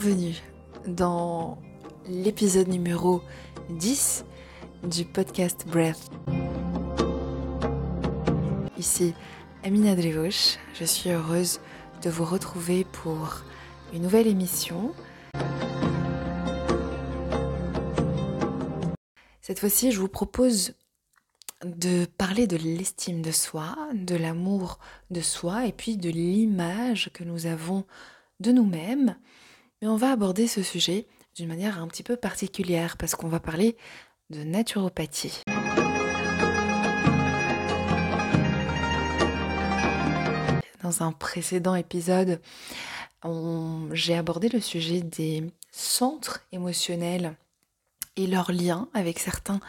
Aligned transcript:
Bienvenue 0.00 0.36
dans 0.86 1.58
l'épisode 2.06 2.68
numéro 2.68 3.20
10 3.68 4.24
du 4.84 5.04
podcast 5.04 5.66
Breath. 5.66 5.98
Ici 8.78 9.12
Amina 9.64 9.96
Drevouch, 9.96 10.58
je 10.74 10.84
suis 10.84 11.10
heureuse 11.10 11.58
de 12.02 12.10
vous 12.10 12.24
retrouver 12.24 12.84
pour 12.84 13.42
une 13.92 14.02
nouvelle 14.02 14.28
émission. 14.28 14.94
Cette 19.40 19.58
fois-ci, 19.58 19.90
je 19.90 19.98
vous 19.98 20.06
propose 20.06 20.74
de 21.64 22.04
parler 22.04 22.46
de 22.46 22.56
l'estime 22.56 23.20
de 23.20 23.32
soi, 23.32 23.76
de 23.94 24.14
l'amour 24.14 24.78
de 25.10 25.20
soi 25.20 25.66
et 25.66 25.72
puis 25.72 25.96
de 25.96 26.08
l'image 26.08 27.10
que 27.12 27.24
nous 27.24 27.46
avons 27.46 27.84
de 28.38 28.52
nous-mêmes. 28.52 29.16
Mais 29.80 29.86
on 29.88 29.96
va 29.96 30.10
aborder 30.10 30.48
ce 30.48 30.62
sujet 30.62 31.06
d'une 31.36 31.46
manière 31.46 31.80
un 31.80 31.86
petit 31.86 32.02
peu 32.02 32.16
particulière 32.16 32.96
parce 32.96 33.14
qu'on 33.14 33.28
va 33.28 33.38
parler 33.38 33.76
de 34.28 34.42
naturopathie. 34.42 35.42
Dans 40.82 41.02
un 41.02 41.12
précédent 41.12 41.76
épisode, 41.76 42.40
j'ai 43.92 44.16
abordé 44.16 44.48
le 44.48 44.60
sujet 44.60 45.00
des 45.00 45.44
centres 45.70 46.40
émotionnels 46.50 47.36
et 48.16 48.26
leur 48.26 48.50
lien 48.50 48.88
avec 48.94 49.20
certains 49.20 49.60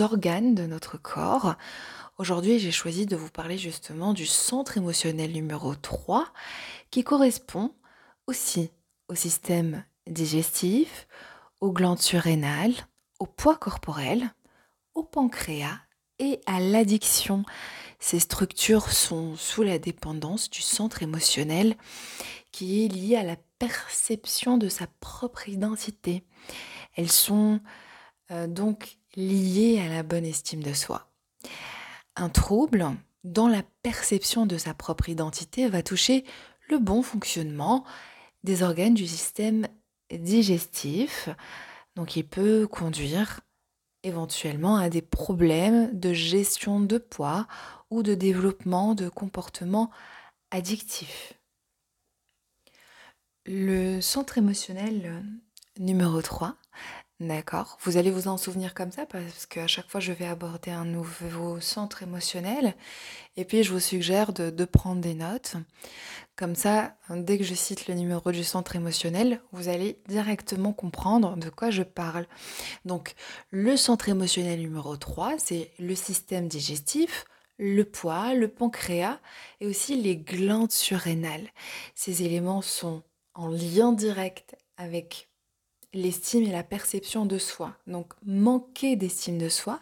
organes 0.00 0.54
de 0.54 0.66
notre 0.66 0.98
corps. 0.98 1.54
Aujourd'hui, 2.18 2.58
j'ai 2.58 2.70
choisi 2.70 3.06
de 3.06 3.16
vous 3.16 3.30
parler 3.30 3.56
justement 3.56 4.12
du 4.12 4.26
centre 4.26 4.76
émotionnel 4.76 5.32
numéro 5.32 5.74
3 5.74 6.26
qui 6.90 7.02
correspond 7.02 7.72
aussi 8.26 8.70
au 9.08 9.14
système 9.14 9.84
digestif, 10.06 11.06
aux 11.60 11.72
glandes 11.72 12.00
surrénales, 12.00 12.74
au 13.18 13.26
poids 13.26 13.56
corporel, 13.56 14.34
au 14.94 15.02
pancréas 15.02 15.80
et 16.18 16.40
à 16.46 16.60
l'addiction. 16.60 17.44
Ces 17.98 18.20
structures 18.20 18.90
sont 18.90 19.36
sous 19.36 19.62
la 19.62 19.78
dépendance 19.78 20.50
du 20.50 20.60
centre 20.60 21.02
émotionnel 21.02 21.76
qui 22.52 22.84
est 22.84 22.88
lié 22.88 23.16
à 23.16 23.22
la 23.22 23.36
perception 23.58 24.58
de 24.58 24.68
sa 24.68 24.86
propre 25.00 25.48
identité. 25.48 26.24
Elles 26.96 27.10
sont 27.10 27.60
euh, 28.30 28.46
donc 28.46 28.98
liées 29.16 29.80
à 29.84 29.88
la 29.88 30.02
bonne 30.02 30.24
estime 30.24 30.62
de 30.62 30.72
soi. 30.72 31.10
Un 32.16 32.28
trouble 32.28 32.86
dans 33.24 33.48
la 33.48 33.62
perception 33.82 34.46
de 34.46 34.58
sa 34.58 34.74
propre 34.74 35.08
identité 35.08 35.68
va 35.68 35.82
toucher 35.82 36.24
le 36.68 36.78
bon 36.78 37.02
fonctionnement 37.02 37.84
des 38.44 38.62
organes 38.62 38.94
du 38.94 39.06
système 39.06 39.66
digestif. 40.12 41.28
Donc 41.96 42.14
il 42.16 42.24
peut 42.24 42.68
conduire 42.68 43.40
éventuellement 44.04 44.76
à 44.76 44.90
des 44.90 45.02
problèmes 45.02 45.98
de 45.98 46.12
gestion 46.12 46.78
de 46.78 46.98
poids 46.98 47.46
ou 47.90 48.02
de 48.02 48.14
développement 48.14 48.94
de 48.94 49.08
comportements 49.08 49.90
addictifs. 50.50 51.34
Le 53.46 54.00
centre 54.00 54.38
émotionnel 54.38 55.24
numéro 55.78 56.22
3 56.22 56.56
D'accord. 57.20 57.78
Vous 57.82 57.96
allez 57.96 58.10
vous 58.10 58.26
en 58.26 58.36
souvenir 58.36 58.74
comme 58.74 58.90
ça 58.90 59.06
parce 59.06 59.46
qu'à 59.46 59.68
chaque 59.68 59.88
fois 59.88 60.00
je 60.00 60.12
vais 60.12 60.26
aborder 60.26 60.72
un 60.72 60.84
nouveau 60.84 61.60
centre 61.60 62.02
émotionnel 62.02 62.74
et 63.36 63.44
puis 63.44 63.62
je 63.62 63.72
vous 63.72 63.80
suggère 63.80 64.32
de, 64.32 64.64
prendre 64.64 65.00
des 65.00 65.14
notes. 65.14 65.54
Comme 66.36 66.56
ça, 66.56 66.96
dès 67.10 67.38
que 67.38 67.44
je 67.44 67.54
cite 67.54 67.86
le 67.86 67.94
numéro 67.94 68.32
du 68.32 68.42
centre 68.42 68.74
émotionnel, 68.74 69.40
vous 69.52 69.68
allez 69.68 70.00
directement 70.08 70.72
comprendre 70.72 71.36
de 71.36 71.48
quoi 71.48 71.70
je 71.70 71.84
parle. 71.84 72.26
Donc 72.84 73.14
le 73.50 73.76
centre 73.76 74.08
émotionnel 74.08 74.58
numéro 74.58 74.96
3, 74.96 75.34
c'est 75.38 75.70
le 75.78 75.94
système 75.94 76.48
digestif, 76.48 77.24
le 77.58 77.84
poids, 77.84 78.34
le 78.34 78.48
pancréas 78.48 79.20
et 79.60 79.68
aussi 79.68 79.94
les 80.00 80.16
glandes 80.16 80.72
surrénales. 80.72 81.48
Ces 81.94 82.24
éléments 82.24 82.62
sont 82.62 83.04
en 83.34 83.46
lien 83.46 83.92
direct 83.92 84.56
avec 84.76 85.28
l'estime 85.92 86.42
et 86.42 86.50
la 86.50 86.64
perception 86.64 87.26
de 87.26 87.38
soi. 87.38 87.76
Donc 87.86 88.12
manquer 88.26 88.96
d'estime 88.96 89.38
de 89.38 89.48
soi 89.48 89.78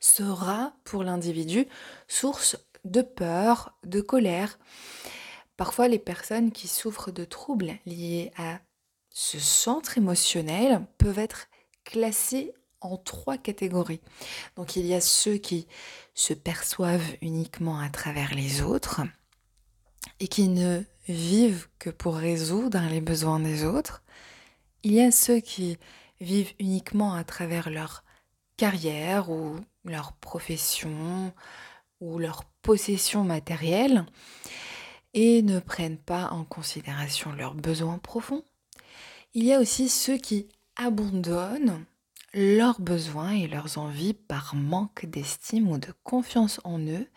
sera 0.00 0.74
pour 0.84 1.02
l'individu 1.02 1.66
source 2.08 2.58
de 2.84 3.00
peur, 3.00 3.74
de 3.84 4.02
colère. 4.02 4.58
Parfois 5.56 5.88
les 5.88 5.98
personnes 5.98 6.50
qui 6.50 6.68
souffrent 6.68 7.12
de 7.12 7.24
troubles 7.24 7.78
liés 7.86 8.32
à 8.36 8.60
ce 9.10 9.38
centre 9.38 9.96
émotionnel 9.96 10.84
peuvent 10.98 11.18
être 11.18 11.46
classées 11.84 12.52
en 12.80 12.96
trois 12.96 13.38
catégories. 13.38 14.00
Donc 14.56 14.76
il 14.76 14.86
y 14.86 14.94
a 14.94 15.00
ceux 15.00 15.36
qui 15.36 15.66
se 16.14 16.34
perçoivent 16.34 17.16
uniquement 17.22 17.78
à 17.78 17.88
travers 17.88 18.34
les 18.34 18.62
autres 18.62 19.02
et 20.20 20.28
qui 20.28 20.48
ne 20.48 20.82
vivent 21.08 21.68
que 21.78 21.90
pour 21.90 22.16
résoudre 22.16 22.80
les 22.90 23.00
besoins 23.00 23.40
des 23.40 23.64
autres. 23.64 24.02
Il 24.82 24.92
y 24.92 25.00
a 25.00 25.10
ceux 25.10 25.40
qui 25.40 25.78
vivent 26.20 26.52
uniquement 26.58 27.14
à 27.14 27.24
travers 27.24 27.70
leur 27.70 28.04
carrière 28.56 29.30
ou 29.30 29.58
leur 29.84 30.12
profession 30.14 31.32
ou 32.00 32.18
leur 32.18 32.44
possession 32.62 33.24
matérielle 33.24 34.04
et 35.14 35.42
ne 35.42 35.60
prennent 35.60 35.98
pas 35.98 36.28
en 36.30 36.44
considération 36.44 37.32
leurs 37.32 37.54
besoins 37.54 37.98
profonds. 37.98 38.44
Il 39.32 39.44
y 39.44 39.52
a 39.52 39.60
aussi 39.60 39.88
ceux 39.88 40.18
qui 40.18 40.48
abandonnent 40.76 41.84
leurs 42.34 42.80
besoins 42.80 43.30
et 43.30 43.46
leurs 43.46 43.78
envies 43.78 44.14
par 44.14 44.54
manque 44.54 45.06
d'estime 45.06 45.70
ou 45.70 45.78
de 45.78 45.92
confiance 46.02 46.60
en 46.64 46.80
eux 46.80 47.08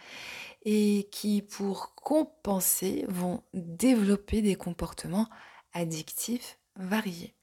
et 0.64 1.08
qui, 1.12 1.42
pour 1.42 1.96
compenser, 1.96 3.06
vont 3.08 3.42
développer 3.54 4.42
des 4.42 4.56
comportements 4.56 5.28
addictifs 5.74 6.60
variés. 6.76 7.34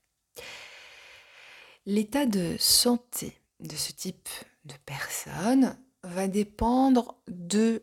L'état 1.86 2.26
de 2.26 2.56
santé 2.58 3.38
de 3.60 3.74
ce 3.74 3.92
type 3.92 4.28
de 4.64 4.74
personne 4.86 5.76
va 6.02 6.28
dépendre 6.28 7.16
de 7.28 7.82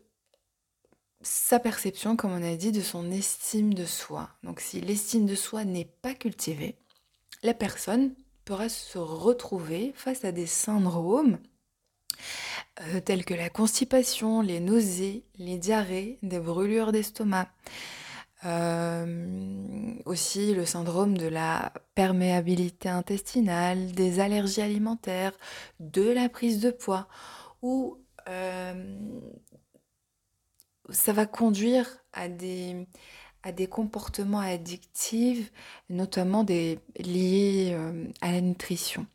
sa 1.23 1.59
perception, 1.59 2.15
comme 2.15 2.31
on 2.31 2.43
a 2.43 2.55
dit, 2.55 2.71
de 2.71 2.81
son 2.81 3.11
estime 3.11 3.73
de 3.73 3.85
soi. 3.85 4.29
Donc 4.43 4.59
si 4.59 4.81
l'estime 4.81 5.25
de 5.25 5.35
soi 5.35 5.65
n'est 5.65 5.91
pas 6.01 6.13
cultivée, 6.13 6.77
la 7.43 7.53
personne 7.53 8.13
pourra 8.45 8.69
se 8.69 8.97
retrouver 8.97 9.93
face 9.95 10.25
à 10.25 10.31
des 10.31 10.47
syndromes 10.47 11.37
euh, 12.81 12.99
tels 12.99 13.25
que 13.25 13.33
la 13.33 13.49
constipation, 13.49 14.41
les 14.41 14.59
nausées, 14.59 15.25
les 15.37 15.57
diarrhées, 15.57 16.19
des 16.23 16.39
brûlures 16.39 16.91
d'estomac, 16.91 17.49
euh, 18.45 19.93
aussi 20.05 20.53
le 20.53 20.65
syndrome 20.65 21.17
de 21.17 21.27
la 21.27 21.73
perméabilité 21.95 22.89
intestinale, 22.89 23.91
des 23.91 24.19
allergies 24.19 24.61
alimentaires, 24.61 25.33
de 25.79 26.09
la 26.09 26.27
prise 26.29 26.59
de 26.59 26.71
poids, 26.71 27.07
où 27.61 27.97
euh, 28.27 29.19
ça 30.91 31.13
va 31.13 31.25
conduire 31.25 31.87
à 32.13 32.27
des, 32.27 32.87
comportements 33.69 34.39
addictifs, 34.39 35.51
notamment 35.89 36.43
des, 36.43 36.79
liés 36.97 37.71
euh, 37.73 38.05
à 38.21 38.31
la 38.31 38.41
nutrition. 38.41 39.05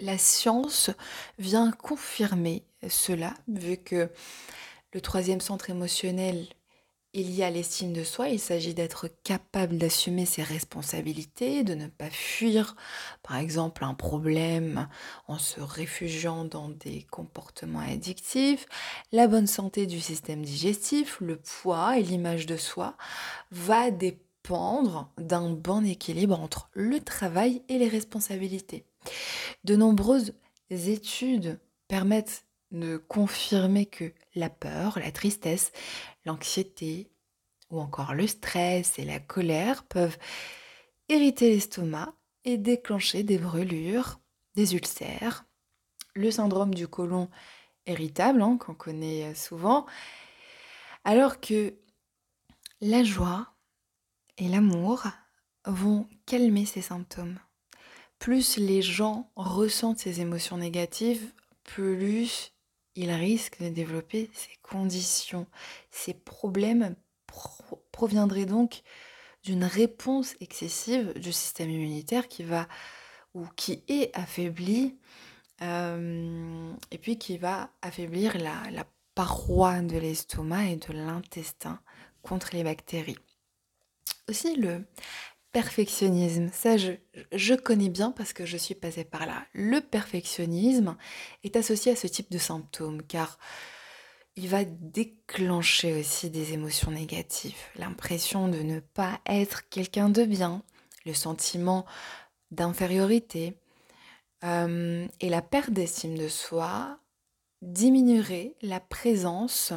La 0.00 0.18
science 0.18 0.90
vient 1.38 1.70
confirmer 1.70 2.64
cela, 2.88 3.34
vu 3.48 3.76
que 3.76 4.10
le 4.92 5.00
troisième 5.00 5.40
centre 5.40 5.70
émotionnel 5.70 6.46
il 7.14 7.32
y 7.32 7.44
a 7.44 7.50
l'estime 7.50 7.92
de 7.92 8.02
soi, 8.02 8.28
il 8.28 8.40
s'agit 8.40 8.74
d'être 8.74 9.08
capable 9.22 9.78
d'assumer 9.78 10.26
ses 10.26 10.42
responsabilités, 10.42 11.62
de 11.62 11.74
ne 11.74 11.86
pas 11.86 12.10
fuir 12.10 12.74
par 13.22 13.36
exemple 13.36 13.84
un 13.84 13.94
problème 13.94 14.88
en 15.28 15.38
se 15.38 15.60
réfugiant 15.60 16.44
dans 16.44 16.68
des 16.68 17.06
comportements 17.10 17.78
addictifs. 17.78 18.66
La 19.12 19.28
bonne 19.28 19.46
santé 19.46 19.86
du 19.86 20.00
système 20.00 20.42
digestif, 20.42 21.18
le 21.20 21.36
poids 21.36 21.98
et 21.98 22.02
l'image 22.02 22.46
de 22.46 22.56
soi 22.56 22.96
va 23.52 23.92
dépendre 23.92 25.12
d'un 25.16 25.50
bon 25.50 25.86
équilibre 25.86 26.38
entre 26.38 26.68
le 26.72 27.00
travail 27.00 27.62
et 27.68 27.78
les 27.78 27.88
responsabilités. 27.88 28.84
De 29.62 29.76
nombreuses 29.76 30.34
études 30.70 31.60
permettent 31.86 32.44
de 32.72 32.96
confirmer 32.96 33.86
que 33.86 34.12
la 34.34 34.50
peur, 34.50 34.98
la 34.98 35.12
tristesse, 35.12 35.70
l'anxiété 36.24 37.10
ou 37.70 37.80
encore 37.80 38.14
le 38.14 38.26
stress 38.26 38.98
et 38.98 39.04
la 39.04 39.20
colère 39.20 39.84
peuvent 39.84 40.18
irriter 41.08 41.50
l'estomac 41.50 42.14
et 42.44 42.58
déclencher 42.58 43.22
des 43.22 43.38
brûlures, 43.38 44.20
des 44.54 44.74
ulcères, 44.74 45.44
le 46.14 46.30
syndrome 46.30 46.74
du 46.74 46.88
côlon 46.88 47.28
irritable 47.86 48.42
hein, 48.42 48.56
qu'on 48.58 48.74
connaît 48.74 49.34
souvent, 49.34 49.86
alors 51.04 51.40
que 51.40 51.74
la 52.80 53.02
joie 53.02 53.54
et 54.38 54.48
l'amour 54.48 55.04
vont 55.66 56.08
calmer 56.26 56.66
ces 56.66 56.82
symptômes. 56.82 57.38
Plus 58.18 58.56
les 58.56 58.82
gens 58.82 59.30
ressentent 59.36 59.98
ces 59.98 60.20
émotions 60.20 60.56
négatives, 60.56 61.32
plus 61.62 62.53
ils 62.96 63.10
risquent 63.10 63.62
de 63.62 63.68
développer 63.68 64.30
ces 64.32 64.56
conditions. 64.62 65.46
Ces 65.90 66.14
problèmes 66.14 66.94
proviendraient 67.92 68.46
donc 68.46 68.82
d'une 69.42 69.64
réponse 69.64 70.34
excessive 70.40 71.12
du 71.18 71.32
système 71.32 71.70
immunitaire 71.70 72.28
qui 72.28 72.44
va 72.44 72.66
ou 73.34 73.46
qui 73.56 73.82
est 73.88 74.16
affaibli 74.16 74.96
euh, 75.62 76.72
et 76.90 76.98
puis 76.98 77.18
qui 77.18 77.36
va 77.38 77.70
affaiblir 77.82 78.38
la, 78.38 78.70
la 78.70 78.86
paroi 79.14 79.80
de 79.80 79.98
l'estomac 79.98 80.70
et 80.70 80.76
de 80.76 80.92
l'intestin 80.92 81.80
contre 82.22 82.50
les 82.52 82.64
bactéries. 82.64 83.18
Aussi 84.28 84.56
le 84.56 84.86
perfectionnisme, 85.54 86.50
ça 86.52 86.76
je, 86.76 87.54
connais 87.54 87.88
bien 87.88 88.10
parce 88.10 88.32
que 88.32 88.44
je 88.44 88.56
suis 88.56 88.74
passée 88.74 89.04
par 89.04 89.24
là. 89.24 89.46
Le 89.52 89.80
perfectionnisme 89.80 90.96
est 91.44 91.54
associé 91.54 91.92
à 91.92 91.96
ce 91.96 92.08
type 92.08 92.30
de 92.32 92.38
symptômes 92.38 93.04
car 93.04 93.38
il 94.34 94.48
va 94.48 94.64
déclencher 94.64 95.94
aussi 95.94 96.28
des 96.28 96.54
émotions 96.54 96.90
négatives, 96.90 97.54
l'impression 97.76 98.48
de 98.48 98.58
ne 98.58 98.80
pas 98.80 99.20
être 99.26 99.68
quelqu'un 99.68 100.08
de 100.08 100.24
bien, 100.24 100.64
le 101.06 101.14
sentiment 101.14 101.86
d'infériorité 102.50 103.56
euh, 104.42 105.06
et 105.20 105.28
la 105.28 105.40
perte 105.40 105.70
d'estime 105.70 106.18
de 106.18 106.26
soi 106.26 106.98
diminuerait 107.62 108.56
la 108.60 108.80
présence 108.80 109.72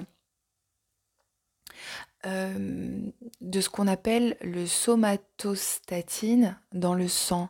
euh, 2.26 3.00
de 3.42 3.62
ce 3.62 3.70
qu'on 3.70 3.88
appelle 3.88 4.38
le 4.42 4.66
somatostatine 4.66 6.60
dans 6.74 6.94
le 6.94 7.08
sang. 7.08 7.50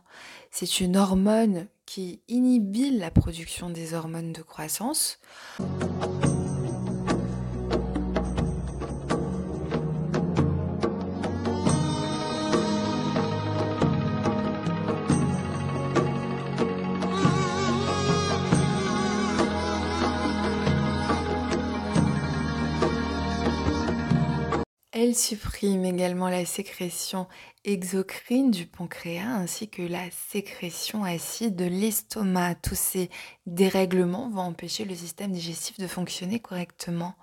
C'est 0.50 0.80
une 0.80 0.96
hormone 0.96 1.66
qui 1.86 2.20
inhibe 2.28 2.98
la 2.98 3.10
production 3.10 3.70
des 3.70 3.94
hormones 3.94 4.32
de 4.32 4.42
croissance. 4.42 5.18
Elle 25.00 25.14
supprime 25.14 25.84
également 25.84 26.28
la 26.28 26.44
sécrétion 26.44 27.28
exocrine 27.64 28.50
du 28.50 28.66
pancréas 28.66 29.28
ainsi 29.28 29.68
que 29.68 29.82
la 29.82 30.10
sécrétion 30.10 31.04
acide 31.04 31.54
de 31.54 31.66
l'estomac. 31.66 32.56
Tous 32.56 32.74
ces 32.74 33.08
dérèglements 33.46 34.28
vont 34.28 34.40
empêcher 34.40 34.84
le 34.84 34.96
système 34.96 35.30
digestif 35.30 35.78
de 35.78 35.86
fonctionner 35.86 36.40
correctement. 36.40 37.14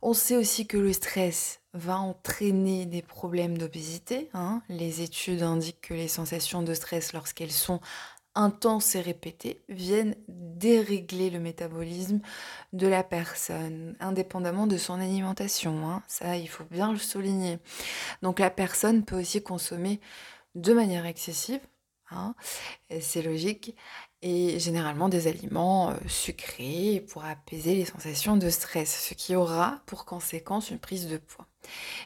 On 0.00 0.14
sait 0.14 0.36
aussi 0.36 0.66
que 0.66 0.78
le 0.78 0.94
stress 0.94 1.60
va 1.74 1.98
entraîner 1.98 2.86
des 2.86 3.02
problèmes 3.02 3.58
d'obésité. 3.58 4.30
Hein. 4.32 4.62
Les 4.70 5.02
études 5.02 5.42
indiquent 5.42 5.82
que 5.82 5.94
les 5.94 6.08
sensations 6.08 6.62
de 6.62 6.72
stress 6.72 7.12
lorsqu'elles 7.12 7.52
sont 7.52 7.80
intenses 8.36 8.94
et 8.94 9.00
répétés 9.00 9.62
viennent 9.68 10.14
dérégler 10.28 11.30
le 11.30 11.40
métabolisme 11.40 12.20
de 12.72 12.86
la 12.86 13.02
personne, 13.02 13.96
indépendamment 14.00 14.66
de 14.66 14.76
son 14.76 14.94
alimentation. 14.94 15.88
Hein. 15.88 16.02
Ça, 16.06 16.36
il 16.36 16.48
faut 16.48 16.64
bien 16.64 16.92
le 16.92 16.98
souligner. 16.98 17.58
Donc 18.22 18.38
la 18.38 18.50
personne 18.50 19.04
peut 19.04 19.18
aussi 19.18 19.42
consommer 19.42 20.00
de 20.54 20.72
manière 20.72 21.06
excessive, 21.06 21.60
hein, 22.10 22.34
c'est 23.00 23.22
logique, 23.22 23.74
et 24.22 24.58
généralement 24.58 25.08
des 25.08 25.28
aliments 25.28 25.90
euh, 25.90 25.94
sucrés 26.08 27.04
pour 27.12 27.24
apaiser 27.24 27.74
les 27.74 27.84
sensations 27.84 28.36
de 28.36 28.48
stress, 28.48 29.08
ce 29.08 29.14
qui 29.14 29.36
aura 29.36 29.82
pour 29.86 30.04
conséquence 30.04 30.70
une 30.70 30.78
prise 30.78 31.06
de 31.08 31.18
poids. 31.18 31.46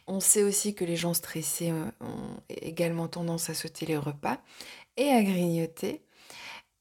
On 0.06 0.21
sait 0.21 0.43
aussi 0.43 0.75
que 0.75 0.85
les 0.85 0.97
gens 0.97 1.15
stressés 1.15 1.71
euh, 1.71 1.85
ont 2.00 2.41
également 2.49 3.09
tendance 3.09 3.49
à 3.49 3.55
sauter 3.55 3.87
les 3.87 3.97
repas 3.97 4.38
et 4.97 5.09
à 5.11 5.23
grignoter 5.23 6.03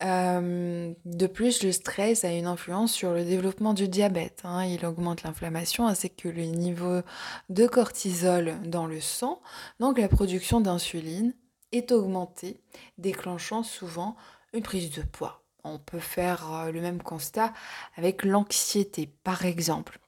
euh, 0.02 0.94
de 1.04 1.28
plus, 1.28 1.64
le 1.64 1.72
stress 1.72 2.24
a 2.24 2.32
une 2.32 2.46
influence 2.46 2.94
sur 2.94 3.12
le 3.12 3.26
développement 3.26 3.74
du 3.74 3.88
diabète. 3.88 4.42
Hein. 4.44 4.64
Il 4.66 4.86
augmente 4.86 5.24
l'inflammation 5.24 5.88
ainsi 5.88 6.10
que 6.10 6.30
le 6.30 6.44
niveau 6.44 7.02
de 7.50 7.68
cortisol 7.68 8.56
dans 8.66 8.86
le 8.86 9.02
sang. 9.02 9.42
Donc 9.80 10.00
la 10.00 10.08
production 10.08 10.62
d'insuline 10.62 11.34
est 11.72 11.92
augmentée, 11.92 12.62
déclenchant 12.98 13.64
souvent 13.64 14.16
une 14.54 14.64
prise 14.64 14.92
de 14.92 15.02
poids. 15.02 15.44
On 15.64 15.78
peut 15.78 16.00
faire 16.00 16.54
euh, 16.54 16.72
le 16.72 16.82
même 16.82 17.02
constat 17.02 17.54
avec 17.98 18.24
l'anxiété, 18.24 19.08
par 19.24 19.46
exemple. 19.46 20.00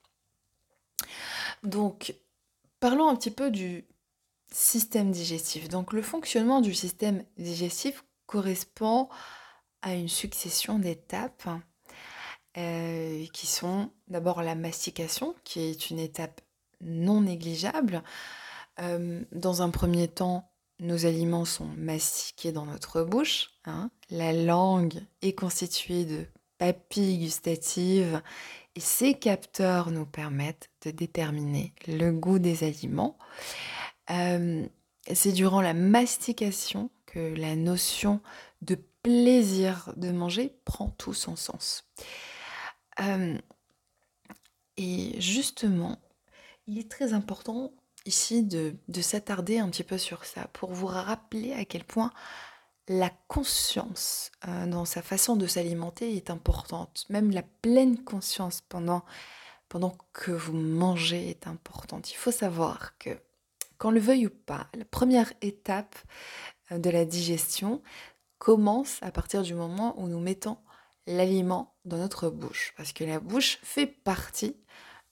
Donc, 1.64 2.16
parlons 2.80 3.10
un 3.10 3.16
petit 3.16 3.32
peu 3.32 3.52
du 3.52 3.86
système 4.52 5.12
digestif. 5.12 5.68
Donc, 5.68 5.92
le 5.92 6.02
fonctionnement 6.02 6.62
du 6.62 6.74
système 6.74 7.24
digestif 7.38 8.04
correspond 8.26 9.10
une 9.90 10.10
succession 10.10 10.80
d'étapes 10.80 11.50
euh, 12.58 13.26
qui 13.34 13.48
sont 13.48 13.92
d'abord 14.08 14.42
la 14.42 14.56
mastication, 14.56 15.36
qui 15.44 15.62
est 15.62 15.90
une 15.90 16.00
étape 16.00 16.42
non 16.82 17.22
négligeable. 17.22 18.04
Euh, 18.80 19.24
dans 19.32 19.62
un 19.62 19.70
premier 19.70 20.08
temps, 20.08 20.50
nos 20.80 21.06
aliments 21.06 21.46
sont 21.46 21.70
mastiqués 21.78 22.52
dans 22.52 22.66
notre 22.66 23.04
bouche. 23.04 23.52
Hein. 23.66 23.92
La 24.10 24.34
langue 24.34 25.02
est 25.22 25.34
constituée 25.34 26.06
de 26.06 26.26
papilles 26.58 27.20
gustatives 27.20 28.22
et 28.76 28.80
ces 28.80 29.14
capteurs 29.14 29.92
nous 29.92 30.06
permettent 30.06 30.70
de 30.86 30.92
déterminer 30.92 31.74
le 31.88 32.12
goût 32.12 32.40
des 32.40 32.64
aliments. 32.64 33.18
Euh, 34.10 34.66
c'est 35.12 35.32
durant 35.32 35.62
la 35.62 35.74
mastication 35.74 36.90
que 37.06 37.34
la 37.36 37.56
notion 37.56 38.22
de 38.62 38.78
plaisir 39.04 39.94
de 39.98 40.12
manger 40.12 40.56
prend 40.66 40.90
tout 40.90 41.14
son 41.14 41.36
sens. 41.36 41.84
Euh, 43.00 43.38
et 44.78 45.20
justement, 45.20 46.00
il 46.68 46.78
est 46.80 46.90
très 46.90 47.14
important 47.14 47.72
ici 48.06 48.44
de, 48.44 48.76
s'attarder 49.02 49.60
un 49.60 49.70
petit 49.70 49.84
peu 49.84 49.98
sur 49.98 50.26
ça 50.26 50.48
pour 50.54 50.72
vous 50.74 50.88
rappeler 50.88 51.54
à 51.54 51.66
quel 51.66 51.84
point 51.84 52.12
la 52.88 53.12
conscience 53.28 54.32
euh, 54.48 54.66
dans 54.66 54.86
sa 54.86 55.02
façon 55.02 55.36
de 55.36 55.48
s'alimenter 55.48 56.16
est 56.16 56.30
importante. 56.30 57.06
Même 57.10 57.32
la 57.32 57.44
pleine 57.44 58.04
conscience 58.04 58.62
pendant, 58.68 59.06
pendant 59.70 59.96
que 60.14 60.32
vous 60.32 60.54
mangez 60.54 61.30
est 61.30 61.48
importante. 61.48 62.12
Il 62.12 62.16
faut 62.16 62.32
savoir 62.32 62.98
que, 62.98 63.12
quand 63.78 63.92
le 63.92 64.00
veuille 64.00 64.28
ou 64.28 64.32
pas, 64.32 64.68
la 64.74 64.86
première 64.86 65.32
étape 65.42 65.96
euh, 66.72 66.80
de 66.80 66.90
la 66.90 67.06
digestion, 67.06 67.82
commence 68.42 68.98
à 69.04 69.12
partir 69.12 69.44
du 69.44 69.54
moment 69.54 69.94
où 70.02 70.08
nous 70.08 70.20
mettons 70.20 70.58
l'aliment 71.06 71.76
dans 71.86 71.98
notre 71.98 72.32
bouche. 72.32 72.74
Parce 72.76 72.92
que 72.92 73.04
la 73.04 73.20
bouche 73.20 73.60
fait 73.62 73.86
partie 73.86 74.58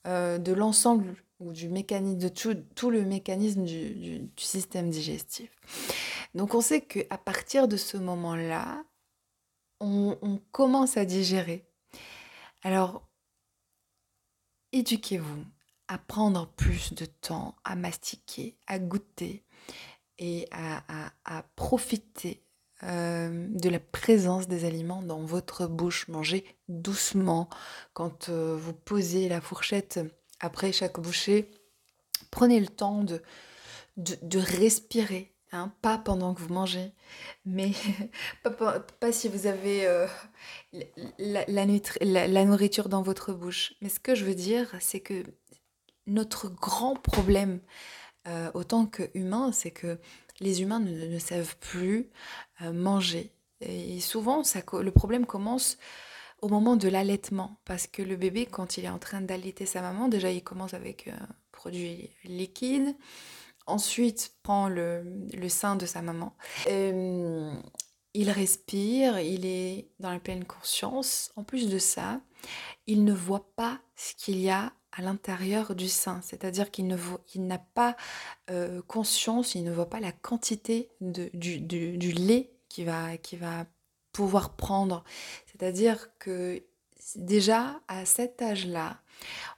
euh, 0.07 0.39
de 0.39 0.51
l'ensemble 0.51 1.15
ou 1.39 1.53
du 1.53 1.69
mécanisme, 1.69 2.17
de 2.17 2.27
tout, 2.27 2.89
le 2.89 3.03
mécanisme 3.03 3.65
du, 3.65 4.31
système 4.35 4.89
digestif. 4.89 5.51
Donc 6.33 6.55
on 6.55 6.61
sait 6.61 6.81
qu'à 6.81 7.19
partir 7.19 7.67
de 7.67 7.77
ce 7.77 7.97
moment-là, 7.97 8.83
on, 9.79 10.17
on 10.23 10.39
commence 10.51 10.97
à 10.97 11.05
digérer. 11.05 11.67
Alors, 12.63 13.07
éduquez-vous 14.71 15.45
à 15.87 15.99
prendre 15.99 16.47
plus 16.47 16.95
de 16.95 17.05
temps 17.05 17.55
à 17.63 17.75
mastiquer, 17.75 18.57
à 18.65 18.79
goûter 18.79 19.45
et 20.17 20.47
à 20.51 21.43
profiter 21.55 22.43
euh, 22.83 23.47
de 23.49 23.67
la 23.67 23.79
présence 23.79 24.47
des 24.47 24.63
aliments 24.63 25.01
dans 25.01 25.19
votre 25.19 25.67
bouche. 25.67 26.07
Mangez 26.07 26.45
doucement. 26.69 27.49
Quand 27.93 28.29
euh, 28.29 28.55
vous 28.57 28.71
posez 28.71 29.27
la 29.27 29.41
fourchette 29.41 29.99
après 30.39 30.71
chaque 30.71 30.97
bouchée, 30.97 31.51
prenez 32.31 32.57
le 32.59 32.67
temps 32.67 33.03
de, 33.03 33.21
de, 33.97 34.39
respirer. 34.39 35.33
Hein, 35.51 35.73
pas 35.81 35.97
pendant 35.97 36.33
que 36.33 36.41
vous 36.41 36.53
mangez, 36.53 36.93
mais 37.43 37.71
pas, 38.43 39.11
si 39.11 39.27
vous 39.27 39.47
avez 39.47 39.85
euh, 39.85 40.07
la, 41.17 41.45
la 41.47 42.45
nourriture 42.45 42.87
dans 42.87 43.01
votre 43.01 43.33
bouche. 43.33 43.73
Mais 43.81 43.89
ce 43.89 43.99
que 43.99 44.15
je 44.15 44.23
veux 44.23 44.35
dire, 44.35 44.73
c'est 44.79 44.99
que 45.01 45.23
notre 46.07 46.49
grand 46.49 46.95
problème, 46.95 47.59
autant 48.53 48.85
qu'humain, 48.85 49.51
c'est 49.51 49.71
que 49.71 49.99
les 50.39 50.61
humains 50.61 50.79
ne, 50.79 51.19
savent 51.19 51.55
plus 51.57 52.09
euh, 52.61 52.71
manger. 52.71 53.31
Et 53.61 53.99
souvent, 53.99 54.43
le 54.73 54.91
problème 54.91 55.25
commence 55.25 55.77
au 56.41 56.47
moment 56.47 56.77
de 56.77 56.87
l'allaitement, 56.87 57.59
parce 57.65 57.87
que 57.87 58.01
le 58.01 58.15
bébé, 58.15 58.45
quand 58.45 58.77
il 58.77 58.85
est 58.85 58.89
en 58.89 58.99
train 58.99 59.21
d'allaiter 59.21 59.65
sa 59.65 59.81
maman, 59.81 60.07
déjà 60.07 60.31
il 60.31 60.41
commence 60.41 60.73
avec 60.73 61.09
un 61.09 61.27
produit 61.51 62.09
liquide. 62.23 62.95
ensuite 63.65 64.33
prend 64.41 64.69
le, 64.69 65.03
sein 65.49 65.75
de 65.75 65.85
sa 65.85 66.01
maman. 66.01 66.33
il 66.67 68.31
respire, 68.31 69.19
il 69.19 69.45
est 69.45 69.89
dans 69.99 70.11
la 70.11 70.19
pleine 70.19 70.45
conscience. 70.45 71.31
En 71.35 71.43
plus 71.43 71.67
de 71.67 71.77
ça, 71.77 72.21
il 72.87 73.03
ne 73.03 73.13
voit 73.13 73.51
pas 73.57 73.79
ce 73.97 74.15
qu'il 74.15 74.39
y 74.39 74.49
a 74.49 74.71
à 74.99 75.01
l'intérieur 75.01 75.75
du 75.75 75.87
sein, 75.87 76.19
c'est-à-dire 76.21 76.71
qu'il 76.71 76.87
n'a 76.87 77.57
pas 77.57 77.95
euh, 78.51 78.81
conscience, 78.85 79.55
il 79.55 79.63
ne 79.63 79.71
voit 79.71 79.89
pas 79.89 80.01
la 80.01 80.11
quantité 80.11 80.89
de, 80.99 81.29
du, 81.33 81.61
du, 81.61 82.11
lait 82.11 82.51
qu'il 82.67 82.85
va, 82.85 83.11
va 83.39 83.65
pouvoir 84.11 84.57
prendre. 84.57 85.05
C'est-à-dire 85.45 86.09
que 86.19 86.61
déjà 87.15 87.79
à 87.87 88.03
cet 88.03 88.41
âge-là, 88.41 88.99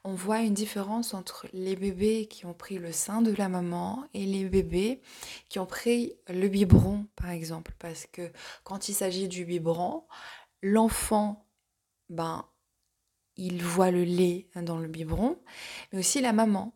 on 0.04 0.14
voit 0.14 0.42
une 0.42 0.54
différence 0.54 1.16
entre 1.16 1.48
les 1.54 1.76
bébés 1.76 2.28
qui 2.28 2.46
ont 2.46 2.54
pris 2.54 2.78
le 2.78 2.92
sein 2.92 3.24
de 3.24 3.34
la 3.34 3.50
maman 3.50 4.04
et 4.14 4.28
les 4.28 4.46
bébés 4.46 5.02
qui 5.50 5.58
ont 5.58 5.66
pris 5.66 6.14
le 6.28 6.50
biberon, 6.50 7.08
par 7.16 7.32
exemple. 7.32 7.74
Parce 7.80 8.06
que 8.06 8.32
quand 8.64 8.90
il 8.90 8.94
s'agit 8.94 9.28
du 9.28 9.46
biberon, 9.46 10.04
l'enfant, 10.62 11.48
ben, 12.10 12.46
voit 13.64 13.92
le 13.92 14.04
lait 14.04 14.48
dans 14.56 14.78
le 14.78 14.88
biberon, 14.88 15.38
mais 15.92 16.00
aussi 16.00 16.22
la 16.22 16.34
maman. 16.34 16.74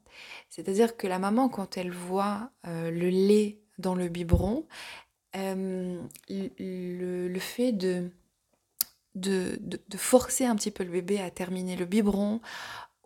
C'est-à-dire 0.50 0.96
que 0.98 1.08
la 1.08 1.20
maman, 1.20 1.50
quand 1.50 1.78
elle 1.78 1.92
voit 1.92 2.52
euh, 2.68 2.92
le 2.92 3.10
lait 3.10 3.60
dans 3.78 3.96
le 3.96 4.08
biberon, 4.08 4.66
euh, 5.36 6.02
le, 6.30 7.40
fait 7.40 7.74
de 7.74 8.10
de, 9.16 9.60
forcer 9.98 10.46
un 10.46 10.56
petit 10.56 10.72
peu 10.72 10.84
le 10.84 10.92
bébé 10.92 11.20
à 11.20 11.30
terminer 11.32 11.76
le 11.76 11.86
biberon 11.86 12.42